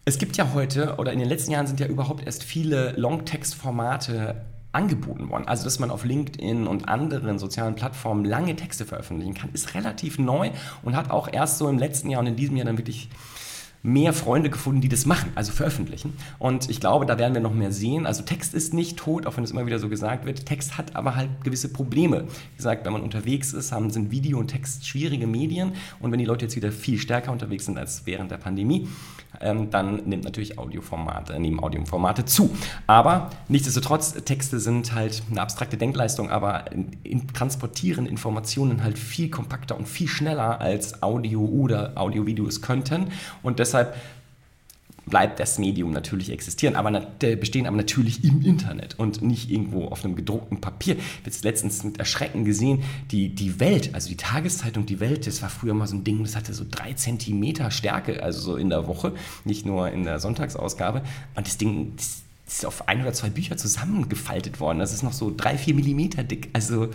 es 0.07 0.19
gibt 0.19 0.37
ja 0.37 0.53
heute 0.55 0.97
oder 0.97 1.13
in 1.13 1.19
den 1.19 1.29
letzten 1.29 1.51
Jahren 1.51 1.67
sind 1.67 1.81
ja 1.81 1.87
überhaupt 1.87 2.25
erst 2.25 2.45
viele 2.45 2.93
Longtext-Formate 2.93 4.37
angeboten 4.77 5.31
worden. 5.31 5.49
Also, 5.49 5.65
dass 5.65 5.79
man 5.79 5.91
auf 5.91 6.05
LinkedIn 6.05 6.67
und 6.67 6.89
anderen 6.89 7.39
sozialen 7.39 7.75
Plattformen 7.75 8.25
lange 8.25 8.55
Texte 8.55 8.85
veröffentlichen 8.85 9.35
kann, 9.35 9.51
ist 9.53 9.75
relativ 9.75 10.19
neu 10.19 10.51
und 10.83 10.95
hat 10.95 11.11
auch 11.11 11.33
erst 11.33 11.59
so 11.59 11.69
im 11.69 11.79
letzten 11.79 12.11
Jahr 12.11 12.21
und 12.21 12.27
in 12.27 12.37
diesem 12.37 12.57
Jahr 12.57 12.67
dann 12.67 12.79
wirklich 12.79 13.09
mehr 13.87 14.13
Freunde 14.13 14.51
gefunden, 14.51 14.81
die 14.81 14.89
das 14.89 15.07
machen, 15.07 15.31
also 15.37 15.53
veröffentlichen. 15.53 16.15
Und 16.41 16.69
ich 16.69 16.81
glaube, 16.81 17.07
da 17.07 17.19
werden 17.19 17.35
wir 17.35 17.41
noch 17.41 17.55
mehr 17.55 17.71
sehen. 17.71 18.05
Also 18.05 18.25
Text 18.25 18.53
ist 18.53 18.75
nicht 18.75 18.99
tot, 18.99 19.27
auch 19.27 19.37
wenn 19.37 19.45
es 19.45 19.53
immer 19.53 19.65
wieder 19.65 19.79
so 19.79 19.89
gesagt 19.89 20.27
wird. 20.27 20.45
Text 20.45 20.77
hat 20.77 20.97
aber 20.97 21.15
halt 21.15 21.31
gewisse 21.45 21.73
Probleme. 21.73 22.25
Wie 22.25 22.57
gesagt, 22.57 22.85
wenn 22.85 22.93
man 22.93 23.03
unterwegs 23.03 23.53
ist, 23.53 23.71
haben, 23.71 23.91
sind 23.91 24.11
Video 24.11 24.39
und 24.39 24.49
Text 24.49 24.87
schwierige 24.87 25.29
Medien. 25.29 25.73
Und 26.01 26.11
wenn 26.11 26.19
die 26.19 26.25
Leute 26.25 26.47
jetzt 26.47 26.57
wieder 26.57 26.73
viel 26.73 26.99
stärker 26.99 27.31
unterwegs 27.31 27.67
sind 27.67 27.79
als 27.79 28.05
während 28.07 28.33
der 28.33 28.39
Pandemie, 28.39 28.89
ähm, 29.41 29.71
dann 29.71 29.97
nimmt 30.05 30.25
natürlich 30.25 30.59
Audioformate, 30.59 31.39
nehmen 31.39 31.61
Audioformate 31.61 32.25
zu. 32.25 32.51
Aber 32.87 33.31
nichtsdestotrotz, 33.49 34.15
Texte 34.25 34.61
sind 34.61 34.95
halt 34.95 35.23
eine 35.31 35.41
abstrakte 35.41 35.77
Denkleistung, 35.77 36.31
aber 36.31 36.73
in, 36.73 36.91
in, 37.03 37.29
transportieren 37.29 38.07
Informationen 38.07 38.83
halt 38.83 38.99
viel 38.99 39.31
kompakter 39.31 39.77
und 39.77 39.87
viel 39.87 40.09
schneller 40.09 40.61
als 40.61 41.03
Audio 41.03 41.45
oder 41.45 41.93
Audiovideos 41.97 42.63
könnten. 42.63 43.09
Und 43.43 43.59
deshalb 43.59 43.95
bleibt 45.07 45.39
das 45.39 45.59
Medium 45.59 45.93
natürlich 45.93 46.31
existieren, 46.31 46.75
aber 46.75 46.91
bestehen 47.37 47.67
aber 47.67 47.77
natürlich 47.77 48.25
im 48.25 48.43
Internet 48.43 48.99
und 48.99 49.23
nicht 49.23 49.51
irgendwo 49.51 49.87
auf 49.87 50.05
einem 50.05 50.17
gedruckten 50.17 50.61
Papier. 50.61 50.97
Ich 50.97 51.03
habe 51.03 51.27
jetzt 51.27 51.45
letztens 51.45 51.85
mit 51.85 51.99
Erschrecken 51.99 52.45
gesehen, 52.45 52.83
die, 53.13 53.35
die 53.35 53.61
Welt, 53.61 53.95
also 53.95 54.09
die 54.09 54.17
Tageszeitung 54.17 54.85
Die 54.87 55.01
Welt, 55.01 55.27
das 55.27 55.43
war 55.43 55.49
früher 55.49 55.75
mal 55.75 55.87
so 55.87 55.97
ein 55.97 56.05
Ding, 56.05 56.23
das 56.23 56.35
hatte 56.35 56.53
so 56.53 56.65
drei 56.69 56.93
Zentimeter 56.93 57.71
Stärke, 57.71 58.23
also 58.23 58.41
so 58.41 58.57
in 58.57 58.69
der 58.69 58.87
Woche, 58.89 59.15
nicht 59.45 59.65
nur 59.65 59.91
in 59.91 60.05
der 60.05 60.19
Sonntagsausgabe. 60.19 61.03
Und 61.37 61.47
das 61.47 61.57
Ding, 61.57 61.93
das, 61.97 62.23
ist 62.49 62.65
auf 62.65 62.89
ein 62.89 63.03
oder 63.03 63.13
zwei 63.13 63.29
Bücher 63.29 63.57
zusammengefaltet 63.57 64.61
worden. 64.61 64.79
Das 64.79 64.93
ist 64.93 65.03
noch 65.03 65.13
so 65.13 65.35
drei, 65.37 65.59
vier 65.59 65.75
Millimeter 65.75 66.23
dick. 66.23 66.49
Also 66.53 66.91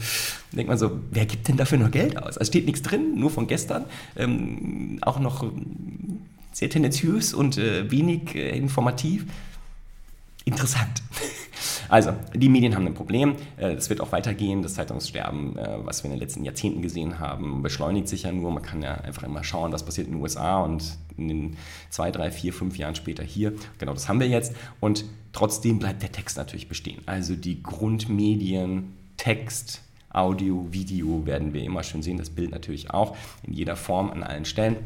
denkt 0.53 0.69
man 0.69 0.77
so, 0.77 1.01
wer 1.11 1.25
gibt 1.25 1.49
denn 1.49 1.57
dafür 1.57 1.77
noch 1.77 1.91
Geld 1.91 2.17
aus? 2.17 2.37
Also 2.37 2.49
steht 2.49 2.65
nichts 2.65 2.81
drin, 2.81 3.19
nur 3.19 3.29
von 3.29 3.47
gestern. 3.47 3.83
Ähm, 4.15 4.99
auch 5.01 5.19
noch 5.19 5.43
sehr 6.51 6.69
tendenziös 6.69 7.33
und 7.33 7.57
äh, 7.57 7.89
wenig 7.89 8.35
äh, 8.35 8.57
informativ. 8.57 9.25
Interessant. 10.45 11.01
Also, 11.89 12.13
die 12.33 12.47
Medien 12.47 12.73
haben 12.73 12.87
ein 12.87 12.93
Problem. 12.93 13.35
Es 13.57 13.87
äh, 13.87 13.89
wird 13.89 13.99
auch 13.99 14.13
weitergehen. 14.13 14.61
Das 14.61 14.75
Zeitungssterben, 14.75 15.57
äh, 15.57 15.77
was 15.83 16.03
wir 16.03 16.09
in 16.09 16.15
den 16.15 16.21
letzten 16.21 16.45
Jahrzehnten 16.45 16.81
gesehen 16.81 17.19
haben, 17.19 17.61
beschleunigt 17.61 18.07
sich 18.07 18.23
ja 18.23 18.31
nur. 18.31 18.49
Man 18.49 18.63
kann 18.63 18.81
ja 18.81 18.93
einfach 18.93 19.23
immer 19.23 19.43
schauen, 19.43 19.73
was 19.73 19.83
passiert 19.83 20.07
in 20.07 20.13
den 20.13 20.21
USA 20.21 20.61
und 20.61 20.97
in 21.17 21.27
den 21.27 21.57
zwei, 21.89 22.09
drei, 22.09 22.31
vier, 22.31 22.53
fünf 22.53 22.77
Jahren 22.77 22.95
später 22.95 23.23
hier. 23.23 23.51
Genau 23.77 23.93
das 23.93 24.07
haben 24.07 24.21
wir 24.21 24.27
jetzt. 24.29 24.55
Und 24.79 25.03
trotzdem 25.33 25.79
bleibt 25.79 26.01
der 26.01 26.13
Text 26.13 26.37
natürlich 26.37 26.69
bestehen. 26.69 27.01
Also 27.07 27.35
die 27.35 27.61
Grundmedien, 27.61 28.93
Text, 29.17 29.81
Audio, 30.13 30.67
Video 30.71 31.25
werden 31.25 31.53
wir 31.53 31.61
immer 31.61 31.83
schön 31.83 32.01
sehen. 32.01 32.17
Das 32.17 32.29
Bild 32.29 32.51
natürlich 32.51 32.91
auch 32.91 33.17
in 33.43 33.51
jeder 33.51 33.75
Form 33.75 34.11
an 34.11 34.23
allen 34.23 34.45
Stellen. 34.45 34.77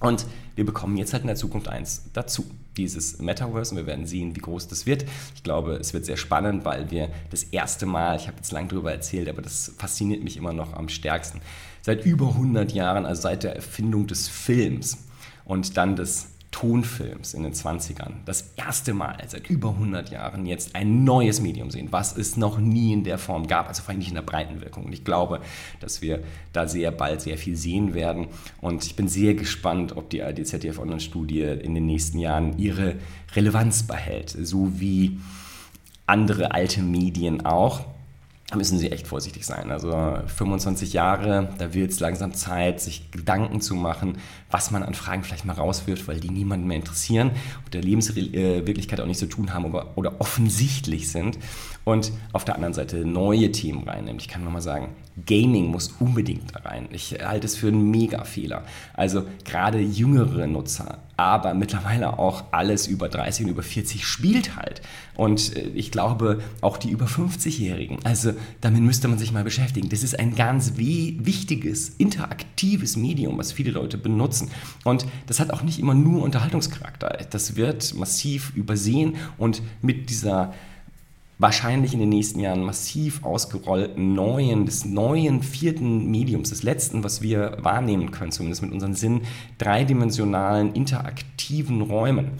Und 0.00 0.26
wir 0.56 0.64
bekommen 0.64 0.96
jetzt 0.96 1.12
halt 1.12 1.22
in 1.22 1.26
der 1.26 1.36
Zukunft 1.36 1.68
eins 1.68 2.04
dazu, 2.14 2.44
dieses 2.76 3.18
Metaverse. 3.18 3.72
Und 3.72 3.76
wir 3.76 3.86
werden 3.86 4.06
sehen, 4.06 4.34
wie 4.34 4.40
groß 4.40 4.66
das 4.68 4.86
wird. 4.86 5.04
Ich 5.34 5.42
glaube, 5.42 5.74
es 5.74 5.92
wird 5.92 6.06
sehr 6.06 6.16
spannend, 6.16 6.64
weil 6.64 6.90
wir 6.90 7.10
das 7.30 7.44
erste 7.44 7.84
Mal, 7.86 8.16
ich 8.16 8.26
habe 8.26 8.38
jetzt 8.38 8.50
lange 8.50 8.68
darüber 8.68 8.90
erzählt, 8.90 9.28
aber 9.28 9.42
das 9.42 9.72
fasziniert 9.76 10.24
mich 10.24 10.38
immer 10.38 10.54
noch 10.54 10.72
am 10.72 10.88
stärksten, 10.88 11.40
seit 11.82 12.04
über 12.06 12.28
100 12.28 12.72
Jahren, 12.72 13.04
also 13.04 13.22
seit 13.22 13.42
der 13.42 13.54
Erfindung 13.54 14.06
des 14.06 14.26
Films 14.26 14.98
und 15.44 15.76
dann 15.76 15.96
des 15.96 16.28
Tonfilms 16.60 17.32
in 17.32 17.42
den 17.42 17.54
20ern 17.54 18.16
das 18.26 18.52
erste 18.56 18.92
Mal 18.92 19.16
seit 19.26 19.48
über 19.48 19.70
100 19.70 20.10
Jahren 20.10 20.44
jetzt 20.44 20.74
ein 20.74 21.04
neues 21.04 21.40
Medium 21.40 21.70
sehen, 21.70 21.88
was 21.90 22.14
es 22.14 22.36
noch 22.36 22.58
nie 22.58 22.92
in 22.92 23.02
der 23.02 23.16
Form 23.16 23.46
gab, 23.46 23.68
also 23.68 23.82
vor 23.82 23.90
allem 23.90 24.00
nicht 24.00 24.08
in 24.08 24.14
der 24.14 24.20
breiten 24.20 24.60
Wirkung. 24.60 24.84
Und 24.84 24.92
ich 24.92 25.02
glaube, 25.02 25.40
dass 25.80 26.02
wir 26.02 26.22
da 26.52 26.68
sehr 26.68 26.90
bald 26.90 27.22
sehr 27.22 27.38
viel 27.38 27.56
sehen 27.56 27.94
werden. 27.94 28.26
Und 28.60 28.84
ich 28.84 28.94
bin 28.94 29.08
sehr 29.08 29.32
gespannt, 29.32 29.96
ob 29.96 30.10
die 30.10 30.22
ARD 30.22 30.46
ZDF 30.46 30.78
Online-Studie 30.78 31.40
in 31.40 31.74
den 31.74 31.86
nächsten 31.86 32.18
Jahren 32.18 32.58
ihre 32.58 32.96
Relevanz 33.34 33.84
behält, 33.84 34.28
so 34.28 34.78
wie 34.78 35.18
andere 36.04 36.52
alte 36.52 36.82
Medien 36.82 37.46
auch 37.46 37.86
da 38.50 38.56
müssen 38.56 38.78
Sie 38.78 38.90
echt 38.90 39.06
vorsichtig 39.06 39.46
sein. 39.46 39.70
Also 39.70 40.18
25 40.26 40.92
Jahre, 40.92 41.50
da 41.58 41.72
wird 41.72 41.92
es 41.92 42.00
langsam 42.00 42.34
Zeit, 42.34 42.80
sich 42.80 43.12
Gedanken 43.12 43.60
zu 43.60 43.76
machen, 43.76 44.18
was 44.50 44.70
man 44.70 44.82
an 44.82 44.94
Fragen 44.94 45.22
vielleicht 45.22 45.44
mal 45.44 45.54
rauswirft, 45.54 46.08
weil 46.08 46.20
die 46.20 46.30
niemanden 46.30 46.66
mehr 46.66 46.76
interessieren, 46.76 47.32
mit 47.64 47.74
der 47.74 47.82
Lebenswirklichkeit 47.82 49.00
auch 49.00 49.06
nichts 49.06 49.20
zu 49.20 49.28
tun 49.28 49.52
haben 49.54 49.66
oder, 49.66 49.96
oder 49.96 50.20
offensichtlich 50.20 51.10
sind. 51.10 51.38
Und 51.84 52.12
auf 52.32 52.44
der 52.44 52.56
anderen 52.56 52.74
Seite 52.74 53.04
neue 53.04 53.50
Themen 53.52 53.84
reinnehmen. 53.84 54.20
Ich 54.20 54.28
kann 54.28 54.44
nochmal 54.44 54.62
sagen, 54.62 54.90
Gaming 55.26 55.66
muss 55.66 55.88
unbedingt 55.98 56.54
da 56.54 56.60
rein. 56.60 56.88
Ich 56.92 57.16
halte 57.22 57.46
es 57.46 57.56
für 57.56 57.68
einen 57.68 57.90
Mega-Fehler. 57.90 58.64
Also 58.94 59.24
gerade 59.44 59.80
jüngere 59.80 60.46
Nutzer, 60.46 60.98
aber 61.16 61.52
mittlerweile 61.54 62.18
auch 62.18 62.44
alles 62.50 62.86
über 62.86 63.08
30 63.08 63.44
und 63.44 63.50
über 63.52 63.62
40 63.62 64.06
spielt 64.06 64.56
halt. 64.56 64.80
Und 65.16 65.54
äh, 65.54 65.68
ich 65.74 65.90
glaube 65.90 66.40
auch 66.62 66.78
die 66.78 66.90
über 66.90 67.06
50-Jährigen. 67.06 67.98
Also 68.04 68.32
damit 68.60 68.80
müsste 68.82 69.08
man 69.08 69.18
sich 69.18 69.32
mal 69.32 69.44
beschäftigen. 69.44 69.90
Das 69.90 70.02
ist 70.02 70.18
ein 70.18 70.34
ganz 70.34 70.76
wichtiges, 70.76 71.90
interaktives 71.90 72.96
Medium, 72.96 73.36
was 73.36 73.52
viele 73.52 73.72
Leute 73.72 73.98
benutzen. 73.98 74.39
Und 74.84 75.06
das 75.26 75.40
hat 75.40 75.50
auch 75.50 75.62
nicht 75.62 75.78
immer 75.78 75.94
nur 75.94 76.22
Unterhaltungscharakter. 76.22 77.18
Das 77.30 77.56
wird 77.56 77.94
massiv 77.94 78.52
übersehen 78.54 79.16
und 79.38 79.62
mit 79.82 80.10
dieser 80.10 80.54
wahrscheinlich 81.40 81.94
in 81.94 82.00
den 82.00 82.10
nächsten 82.10 82.38
Jahren 82.38 82.62
massiv 82.62 83.24
ausgerollten 83.24 84.14
neuen, 84.14 84.66
des 84.66 84.84
neuen 84.84 85.42
vierten 85.42 86.10
Mediums, 86.10 86.50
des 86.50 86.62
letzten, 86.62 87.02
was 87.02 87.22
wir 87.22 87.56
wahrnehmen 87.60 88.10
können, 88.10 88.30
zumindest 88.30 88.62
mit 88.62 88.72
unseren 88.72 88.94
Sinn, 88.94 89.22
dreidimensionalen, 89.56 90.74
interaktiven 90.74 91.80
Räumen. 91.80 92.32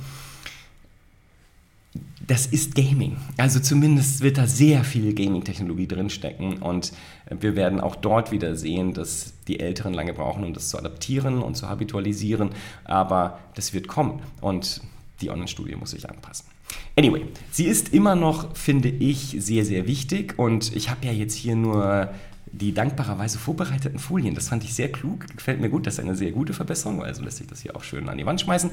Das 2.31 2.47
ist 2.47 2.77
Gaming. 2.77 3.17
Also 3.39 3.59
zumindest 3.59 4.21
wird 4.21 4.39
da 4.39 4.47
sehr 4.47 4.85
viel 4.85 5.15
Gaming-Technologie 5.15 5.89
drinstecken 5.89 6.59
und 6.59 6.93
wir 7.29 7.57
werden 7.57 7.81
auch 7.81 7.97
dort 7.97 8.31
wieder 8.31 8.55
sehen, 8.55 8.95
dass 8.95 9.33
die 9.49 9.59
Älteren 9.59 9.93
lange 9.93 10.15
brauchen, 10.15 10.45
um 10.45 10.55
das 10.55 10.69
zu 10.69 10.79
adaptieren 10.79 11.43
und 11.43 11.57
zu 11.57 11.69
habitualisieren, 11.69 12.51
aber 12.85 13.41
das 13.57 13.75
wird 13.75 13.89
kommen 13.89 14.23
und 14.41 14.81
die 15.21 15.29
Online-Studie 15.29 15.75
muss 15.75 15.91
sich 15.91 16.09
anpassen. 16.09 16.47
Anyway, 16.97 17.25
sie 17.51 17.65
ist 17.65 17.93
immer 17.93 18.15
noch, 18.15 18.57
finde 18.57 18.91
ich, 18.91 19.35
sehr, 19.41 19.65
sehr 19.65 19.89
wichtig 19.89 20.39
und 20.39 20.77
ich 20.77 20.89
habe 20.89 21.07
ja 21.07 21.13
jetzt 21.13 21.35
hier 21.35 21.57
nur 21.57 22.11
die 22.53 22.73
dankbarerweise 22.73 23.39
vorbereiteten 23.39 23.99
Folien. 23.99 24.37
Das 24.37 24.51
fand 24.51 24.63
ich 24.63 24.73
sehr 24.73 24.93
klug, 24.93 25.27
gefällt 25.37 25.61
mir 25.61 25.69
gut, 25.69 25.85
das 25.85 25.95
ist 25.95 26.01
eine 26.01 26.15
sehr 26.15 26.31
gute 26.31 26.53
Verbesserung, 26.53 27.03
also 27.03 27.25
lässt 27.25 27.39
sich 27.39 27.49
das 27.49 27.61
hier 27.61 27.75
auch 27.75 27.83
schön 27.83 28.09
an 28.09 28.19
die 28.19 28.27
Wand 28.27 28.41
schmeißen. 28.41 28.71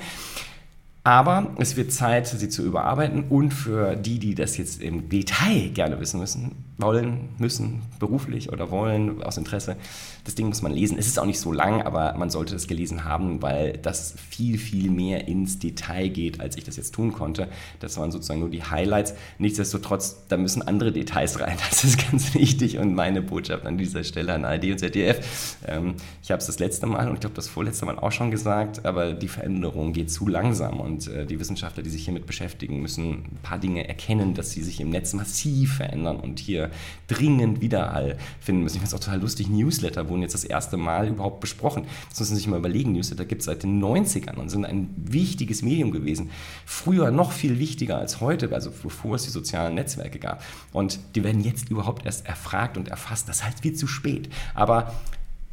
Aber 1.08 1.52
es 1.58 1.78
wird 1.78 1.94
Zeit, 1.94 2.28
sie 2.28 2.50
zu 2.50 2.66
überarbeiten 2.66 3.30
und 3.30 3.52
für 3.52 3.96
die, 3.96 4.20
die 4.20 4.36
das 4.36 4.58
jetzt 4.58 4.82
im 4.82 5.08
Detail 5.08 5.70
gerne 5.70 6.02
wissen 6.02 6.20
müssen, 6.20 6.66
wollen, 6.78 7.30
müssen, 7.38 7.82
beruflich 7.98 8.52
oder 8.52 8.72
wollen, 8.72 9.24
aus 9.24 9.38
Interesse, 9.38 9.78
das 10.26 10.36
Ding 10.36 10.48
muss 10.50 10.62
man 10.62 10.74
lesen. 10.74 10.98
Es 11.00 11.08
ist 11.08 11.18
auch 11.18 11.26
nicht 11.26 11.40
so 11.40 11.54
lang, 11.54 11.82
aber 11.82 12.14
man 12.18 12.30
sollte 12.30 12.54
das 12.54 12.68
gelesen 12.68 13.06
haben, 13.06 13.42
weil 13.42 13.78
das 13.78 14.16
viel, 14.30 14.58
viel 14.58 14.92
mehr 14.92 15.30
ins 15.30 15.60
Detail 15.60 16.10
geht, 16.10 16.42
als 16.42 16.58
ich 16.58 16.66
das 16.66 16.76
jetzt 16.76 16.94
tun 16.94 17.14
konnte. 17.14 17.48
Das 17.80 17.96
waren 17.96 18.12
sozusagen 18.12 18.42
nur 18.42 18.50
die 18.50 18.64
Highlights. 18.64 19.14
Nichtsdestotrotz, 19.38 20.28
da 20.28 20.36
müssen 20.36 20.62
andere 20.62 20.92
Details 20.92 21.40
rein. 21.40 21.58
Das 21.70 21.84
ist 21.84 22.12
ganz 22.12 22.34
wichtig 22.34 22.80
und 22.80 22.96
meine 22.96 23.22
Botschaft 23.22 23.66
an 23.66 23.78
dieser 23.78 24.04
Stelle 24.04 24.34
an 24.34 24.46
ARD 24.46 24.72
und 24.72 24.80
ZDF. 24.80 25.56
Ähm, 25.66 25.96
ich 26.22 26.32
habe 26.32 26.40
es 26.40 26.48
das 26.48 26.60
letzte 26.60 26.86
Mal 26.86 27.08
und 27.08 27.16
ich 27.16 27.20
glaube 27.22 27.36
das 27.36 27.48
vorletzte 27.48 27.86
Mal 27.86 27.98
auch 27.98 28.12
schon 28.12 28.32
gesagt, 28.32 28.86
aber 28.86 29.14
die 29.14 29.28
Veränderung 29.28 29.94
geht 29.94 30.12
zu 30.12 30.28
langsam 30.28 30.80
und 30.80 30.97
Und 30.98 31.08
äh, 31.14 31.26
die 31.28 31.40
Wissenschaftler, 31.40 31.84
die 31.84 31.92
sich 31.92 32.06
hiermit 32.06 32.26
beschäftigen, 32.26 32.82
müssen 32.82 33.12
ein 33.12 33.40
paar 33.44 33.60
Dinge 33.60 33.88
erkennen, 33.88 34.34
dass 34.34 34.52
sie 34.52 34.64
sich 34.64 34.80
im 34.80 34.90
Netz 34.90 35.14
massiv 35.14 35.76
verändern 35.76 36.18
und 36.18 36.40
hier 36.40 36.72
dringend 37.08 37.62
Widerhall 37.62 38.18
finden 38.40 38.64
müssen. 38.64 38.78
Ich 38.78 38.82
finde 38.82 38.96
es 38.96 39.00
auch 39.00 39.06
total 39.06 39.22
lustig, 39.22 39.48
Newsletter 39.48 40.10
wurden 40.10 40.24
jetzt 40.24 40.34
das 40.34 40.44
erste 40.44 40.76
Mal 40.76 41.10
überhaupt 41.10 41.40
besprochen. 41.40 41.86
Das 42.10 42.20
müssen 42.20 42.36
Sie 42.36 42.42
sich 42.42 42.48
mal 42.48 42.58
überlegen. 42.58 42.94
Newsletter 42.94 43.26
gibt 43.26 43.42
es 43.42 43.46
seit 43.46 43.62
den 43.62 43.80
90ern 43.80 44.38
und 44.38 44.50
sind 44.50 44.66
ein 44.66 44.90
wichtiges 44.98 45.62
Medium 45.62 45.92
gewesen. 45.92 46.32
Früher 46.66 47.12
noch 47.12 47.32
viel 47.32 47.60
wichtiger 47.60 48.00
als 48.00 48.20
heute, 48.20 48.52
also 48.52 48.72
bevor 48.82 49.16
es 49.16 49.24
die 49.24 49.30
sozialen 49.30 49.76
Netzwerke 49.76 50.18
gab. 50.18 50.44
Und 50.74 51.00
die 51.14 51.24
werden 51.24 51.44
jetzt 51.44 51.70
überhaupt 51.70 52.08
erst 52.08 52.26
erfragt 52.26 52.76
und 52.76 52.88
erfasst. 52.88 53.30
Das 53.30 53.44
heißt 53.44 53.60
viel 53.60 53.76
zu 53.76 53.86
spät. 53.86 54.30
Aber 54.56 54.96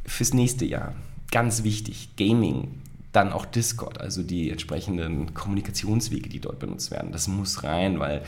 fürs 0.07 0.33
nächste 0.33 0.65
Jahr, 0.65 0.95
ganz 1.29 1.63
wichtig, 1.63 2.15
Gaming, 2.17 2.81
dann 3.15 3.31
auch 3.31 3.45
Discord, 3.45 4.01
also 4.01 4.23
die 4.23 4.49
entsprechenden 4.51 5.33
Kommunikationswege, 5.33 6.29
die 6.29 6.39
dort 6.39 6.59
benutzt 6.59 6.91
werden. 6.91 7.11
Das 7.11 7.27
muss 7.27 7.63
rein, 7.63 7.99
weil 7.99 8.23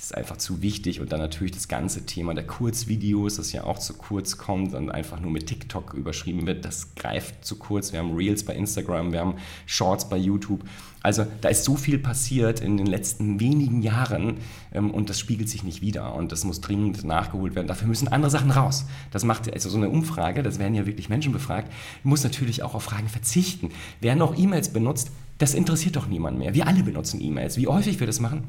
das 0.00 0.12
ist 0.12 0.16
einfach 0.16 0.38
zu 0.38 0.62
wichtig. 0.62 0.98
Und 1.02 1.12
dann 1.12 1.20
natürlich 1.20 1.52
das 1.52 1.68
ganze 1.68 2.06
Thema 2.06 2.32
der 2.32 2.46
Kurzvideos, 2.46 3.36
das 3.36 3.52
ja 3.52 3.64
auch 3.64 3.78
zu 3.78 3.92
kurz 3.92 4.38
kommt 4.38 4.72
und 4.72 4.90
einfach 4.90 5.20
nur 5.20 5.30
mit 5.30 5.46
TikTok 5.46 5.92
überschrieben 5.92 6.46
wird, 6.46 6.64
das 6.64 6.94
greift 6.94 7.44
zu 7.44 7.56
kurz. 7.56 7.92
Wir 7.92 7.98
haben 7.98 8.16
Reels 8.16 8.42
bei 8.42 8.54
Instagram, 8.54 9.12
wir 9.12 9.20
haben 9.20 9.34
Shorts 9.66 10.08
bei 10.08 10.16
YouTube. 10.16 10.64
Also 11.02 11.26
da 11.42 11.50
ist 11.50 11.64
so 11.64 11.76
viel 11.76 11.98
passiert 11.98 12.60
in 12.60 12.78
den 12.78 12.86
letzten 12.86 13.40
wenigen 13.40 13.82
Jahren 13.82 14.38
ähm, 14.72 14.90
und 14.90 15.10
das 15.10 15.18
spiegelt 15.18 15.50
sich 15.50 15.64
nicht 15.64 15.82
wieder 15.82 16.14
und 16.14 16.32
das 16.32 16.44
muss 16.44 16.62
dringend 16.62 17.04
nachgeholt 17.04 17.54
werden. 17.54 17.66
Dafür 17.66 17.86
müssen 17.86 18.08
andere 18.08 18.30
Sachen 18.30 18.52
raus. 18.52 18.86
Das 19.10 19.24
macht 19.24 19.52
also 19.52 19.68
so 19.68 19.76
eine 19.76 19.90
Umfrage, 19.90 20.42
das 20.42 20.58
werden 20.58 20.74
ja 20.74 20.86
wirklich 20.86 21.10
Menschen 21.10 21.34
befragt, 21.34 21.70
muss 22.04 22.24
natürlich 22.24 22.62
auch 22.62 22.74
auf 22.74 22.84
Fragen 22.84 23.08
verzichten. 23.08 23.68
Wer 24.00 24.16
noch 24.16 24.38
E-Mails 24.38 24.70
benutzt, 24.70 25.10
das 25.36 25.52
interessiert 25.52 25.96
doch 25.96 26.06
niemand 26.06 26.38
mehr. 26.38 26.54
Wir 26.54 26.66
alle 26.66 26.82
benutzen 26.82 27.20
E-Mails. 27.20 27.58
Wie 27.58 27.66
häufig 27.66 28.00
wir 28.00 28.06
das 28.06 28.20
machen? 28.20 28.44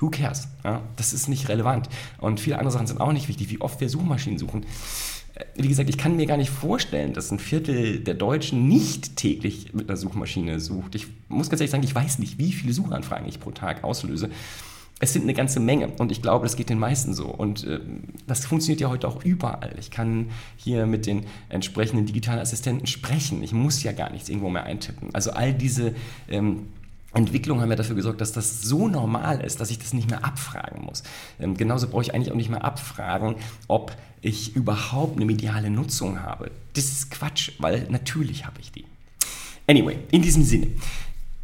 Who 0.00 0.08
cares? 0.08 0.48
Ja, 0.64 0.82
das 0.96 1.12
ist 1.12 1.28
nicht 1.28 1.48
relevant. 1.48 1.88
Und 2.18 2.40
viele 2.40 2.58
andere 2.58 2.72
Sachen 2.72 2.86
sind 2.86 3.00
auch 3.00 3.12
nicht 3.12 3.28
wichtig, 3.28 3.50
wie 3.50 3.60
oft 3.60 3.80
wir 3.80 3.88
Suchmaschinen 3.88 4.38
suchen. 4.38 4.64
Äh, 5.34 5.44
wie 5.56 5.68
gesagt, 5.68 5.90
ich 5.90 5.98
kann 5.98 6.16
mir 6.16 6.26
gar 6.26 6.38
nicht 6.38 6.50
vorstellen, 6.50 7.12
dass 7.12 7.30
ein 7.30 7.38
Viertel 7.38 8.00
der 8.00 8.14
Deutschen 8.14 8.66
nicht 8.66 9.16
täglich 9.16 9.74
mit 9.74 9.88
einer 9.88 9.98
Suchmaschine 9.98 10.58
sucht. 10.58 10.94
Ich 10.94 11.06
muss 11.28 11.50
ganz 11.50 11.60
ehrlich 11.60 11.70
sagen, 11.70 11.84
ich 11.84 11.94
weiß 11.94 12.18
nicht, 12.18 12.38
wie 12.38 12.52
viele 12.52 12.72
Suchanfragen 12.72 13.28
ich 13.28 13.40
pro 13.40 13.50
Tag 13.50 13.84
auslöse. 13.84 14.30
Es 15.02 15.14
sind 15.14 15.22
eine 15.22 15.32
ganze 15.32 15.60
Menge 15.60 15.88
und 15.98 16.12
ich 16.12 16.20
glaube, 16.20 16.44
das 16.44 16.56
geht 16.56 16.68
den 16.68 16.78
meisten 16.78 17.14
so. 17.14 17.26
Und 17.26 17.64
äh, 17.64 17.80
das 18.26 18.46
funktioniert 18.46 18.80
ja 18.80 18.88
heute 18.88 19.06
auch 19.06 19.22
überall. 19.22 19.74
Ich 19.78 19.90
kann 19.90 20.30
hier 20.56 20.86
mit 20.86 21.06
den 21.06 21.24
entsprechenden 21.50 22.06
digitalen 22.06 22.38
Assistenten 22.38 22.86
sprechen. 22.86 23.42
Ich 23.42 23.52
muss 23.52 23.82
ja 23.82 23.92
gar 23.92 24.10
nichts 24.10 24.28
irgendwo 24.30 24.50
mehr 24.50 24.64
eintippen. 24.64 25.14
Also 25.14 25.30
all 25.32 25.54
diese 25.54 25.94
ähm, 26.28 26.66
Entwicklung 27.12 27.60
haben 27.60 27.70
ja 27.70 27.76
dafür 27.76 27.96
gesorgt, 27.96 28.20
dass 28.20 28.32
das 28.32 28.62
so 28.62 28.88
normal 28.88 29.40
ist, 29.40 29.60
dass 29.60 29.70
ich 29.70 29.78
das 29.78 29.92
nicht 29.92 30.08
mehr 30.08 30.24
abfragen 30.24 30.84
muss. 30.84 31.02
Ähm, 31.40 31.56
genauso 31.56 31.88
brauche 31.88 32.02
ich 32.02 32.14
eigentlich 32.14 32.30
auch 32.30 32.36
nicht 32.36 32.50
mehr 32.50 32.64
abfragen, 32.64 33.36
ob 33.66 33.96
ich 34.22 34.54
überhaupt 34.54 35.16
eine 35.16 35.24
mediale 35.24 35.70
Nutzung 35.70 36.22
habe. 36.22 36.50
Das 36.74 36.84
ist 36.84 37.10
Quatsch, 37.10 37.52
weil 37.58 37.86
natürlich 37.90 38.46
habe 38.46 38.60
ich 38.60 38.70
die. 38.70 38.84
Anyway, 39.66 39.98
in 40.10 40.22
diesem 40.22 40.44
Sinne. 40.44 40.68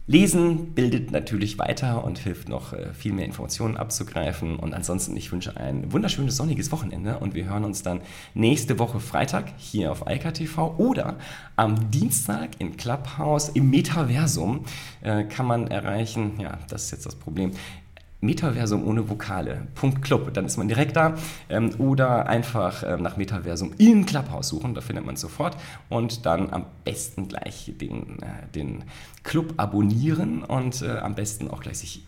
Lesen 0.09 0.73
bildet 0.73 1.11
natürlich 1.11 1.59
weiter 1.59 2.05
und 2.05 2.19
hilft 2.19 2.49
noch 2.49 2.73
äh, 2.73 2.95
viel 2.95 3.13
mehr 3.13 3.25
Informationen 3.25 3.77
abzugreifen. 3.77 4.57
Und 4.57 4.73
ansonsten, 4.73 5.17
ich 5.17 5.33
wünsche 5.33 5.57
ein 5.57 5.93
wunderschönes 5.93 6.37
sonniges 6.37 6.71
Wochenende. 6.71 7.19
Und 7.19 7.35
wir 7.35 7.47
hören 7.47 7.65
uns 7.65 7.83
dann 7.83 8.01
nächste 8.33 8.79
Woche 8.79 9.01
Freitag 9.01 9.53
hier 9.57 9.91
auf 9.91 10.07
Eika 10.07 10.31
TV 10.31 10.77
oder 10.79 11.17
am 11.57 11.91
Dienstag 11.91 12.51
in 12.61 12.77
Clubhouse 12.77 13.49
im 13.49 13.69
Metaversum 13.71 14.65
äh, 15.03 15.25
kann 15.25 15.47
man 15.47 15.67
erreichen, 15.67 16.39
ja, 16.39 16.59
das 16.69 16.85
ist 16.85 16.91
jetzt 16.93 17.07
das 17.07 17.17
Problem, 17.17 17.51
Metaversum 18.27 18.87
ohne 18.87 19.09
Vokale. 19.09 19.67
Punkt 19.75 20.03
Club. 20.03 20.35
Dann 20.35 20.45
ist 20.45 20.57
man 20.57 20.69
direkt 20.69 20.97
da. 20.97 21.15
Ähm, 21.49 21.71
oder 21.79 22.27
einfach 22.27 22.83
ähm, 22.87 23.03
nach 23.03 23.17
Metaversum 23.17 23.73
in 23.79 24.05
Clubhouse 24.05 24.49
suchen, 24.49 24.75
da 24.75 24.81
findet 24.81 25.07
man 25.07 25.15
es 25.15 25.23
sofort. 25.23 25.57
Und 25.89 26.27
dann 26.27 26.53
am 26.53 26.67
besten 26.85 27.29
gleich 27.29 27.73
den, 27.81 28.23
äh, 28.23 28.47
den 28.55 28.85
Club 29.23 29.55
abonnieren 29.57 30.43
und 30.43 30.83
äh, 30.83 30.99
am 30.99 31.15
besten 31.15 31.49
auch 31.49 31.61
gleich 31.63 31.79
sich 31.79 32.03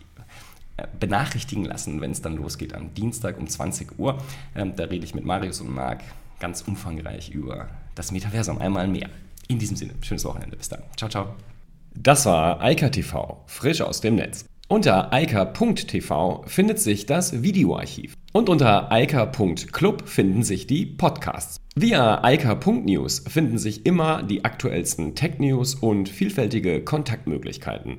äh, 0.77 0.85
benachrichtigen 0.99 1.65
lassen, 1.65 2.01
wenn 2.01 2.11
es 2.11 2.21
dann 2.21 2.35
losgeht 2.35 2.73
am 2.73 2.93
Dienstag 2.93 3.39
um 3.39 3.47
20 3.47 3.97
Uhr. 3.97 4.17
Ähm, 4.55 4.75
da 4.75 4.85
rede 4.85 5.05
ich 5.05 5.15
mit 5.15 5.25
Marius 5.25 5.61
und 5.61 5.73
Marc 5.73 6.01
ganz 6.39 6.61
umfangreich 6.61 7.31
über 7.31 7.69
das 7.95 8.11
Metaversum 8.11 8.59
einmal 8.59 8.87
mehr. 8.87 9.09
In 9.47 9.59
diesem 9.59 9.75
Sinne, 9.75 9.93
schönes 10.01 10.23
Wochenende. 10.25 10.55
Bis 10.55 10.69
dann. 10.69 10.83
Ciao, 10.95 11.09
ciao. 11.09 11.35
Das 11.95 12.25
war 12.25 12.61
Eika 12.61 12.89
TV, 12.89 13.43
frisch 13.47 13.81
aus 13.81 13.99
dem 13.99 14.15
Netz. 14.15 14.45
Unter 14.71 15.11
eika.tv 15.11 16.43
findet 16.45 16.77
sich 16.77 17.07
das 17.07 17.41
Videoarchiv. 17.41 18.13
Und 18.33 18.49
unter 18.49 18.91
eika.club 18.91 20.07
finden 20.07 20.43
sich 20.43 20.67
die 20.67 20.85
Podcasts. 20.85 21.57
Via 21.75 22.23
eika.news 22.23 23.25
finden 23.27 23.57
sich 23.57 23.87
immer 23.87 24.21
die 24.21 24.45
aktuellsten 24.45 25.15
Tech-News 25.15 25.73
und 25.73 26.07
vielfältige 26.07 26.83
Kontaktmöglichkeiten. 26.83 27.97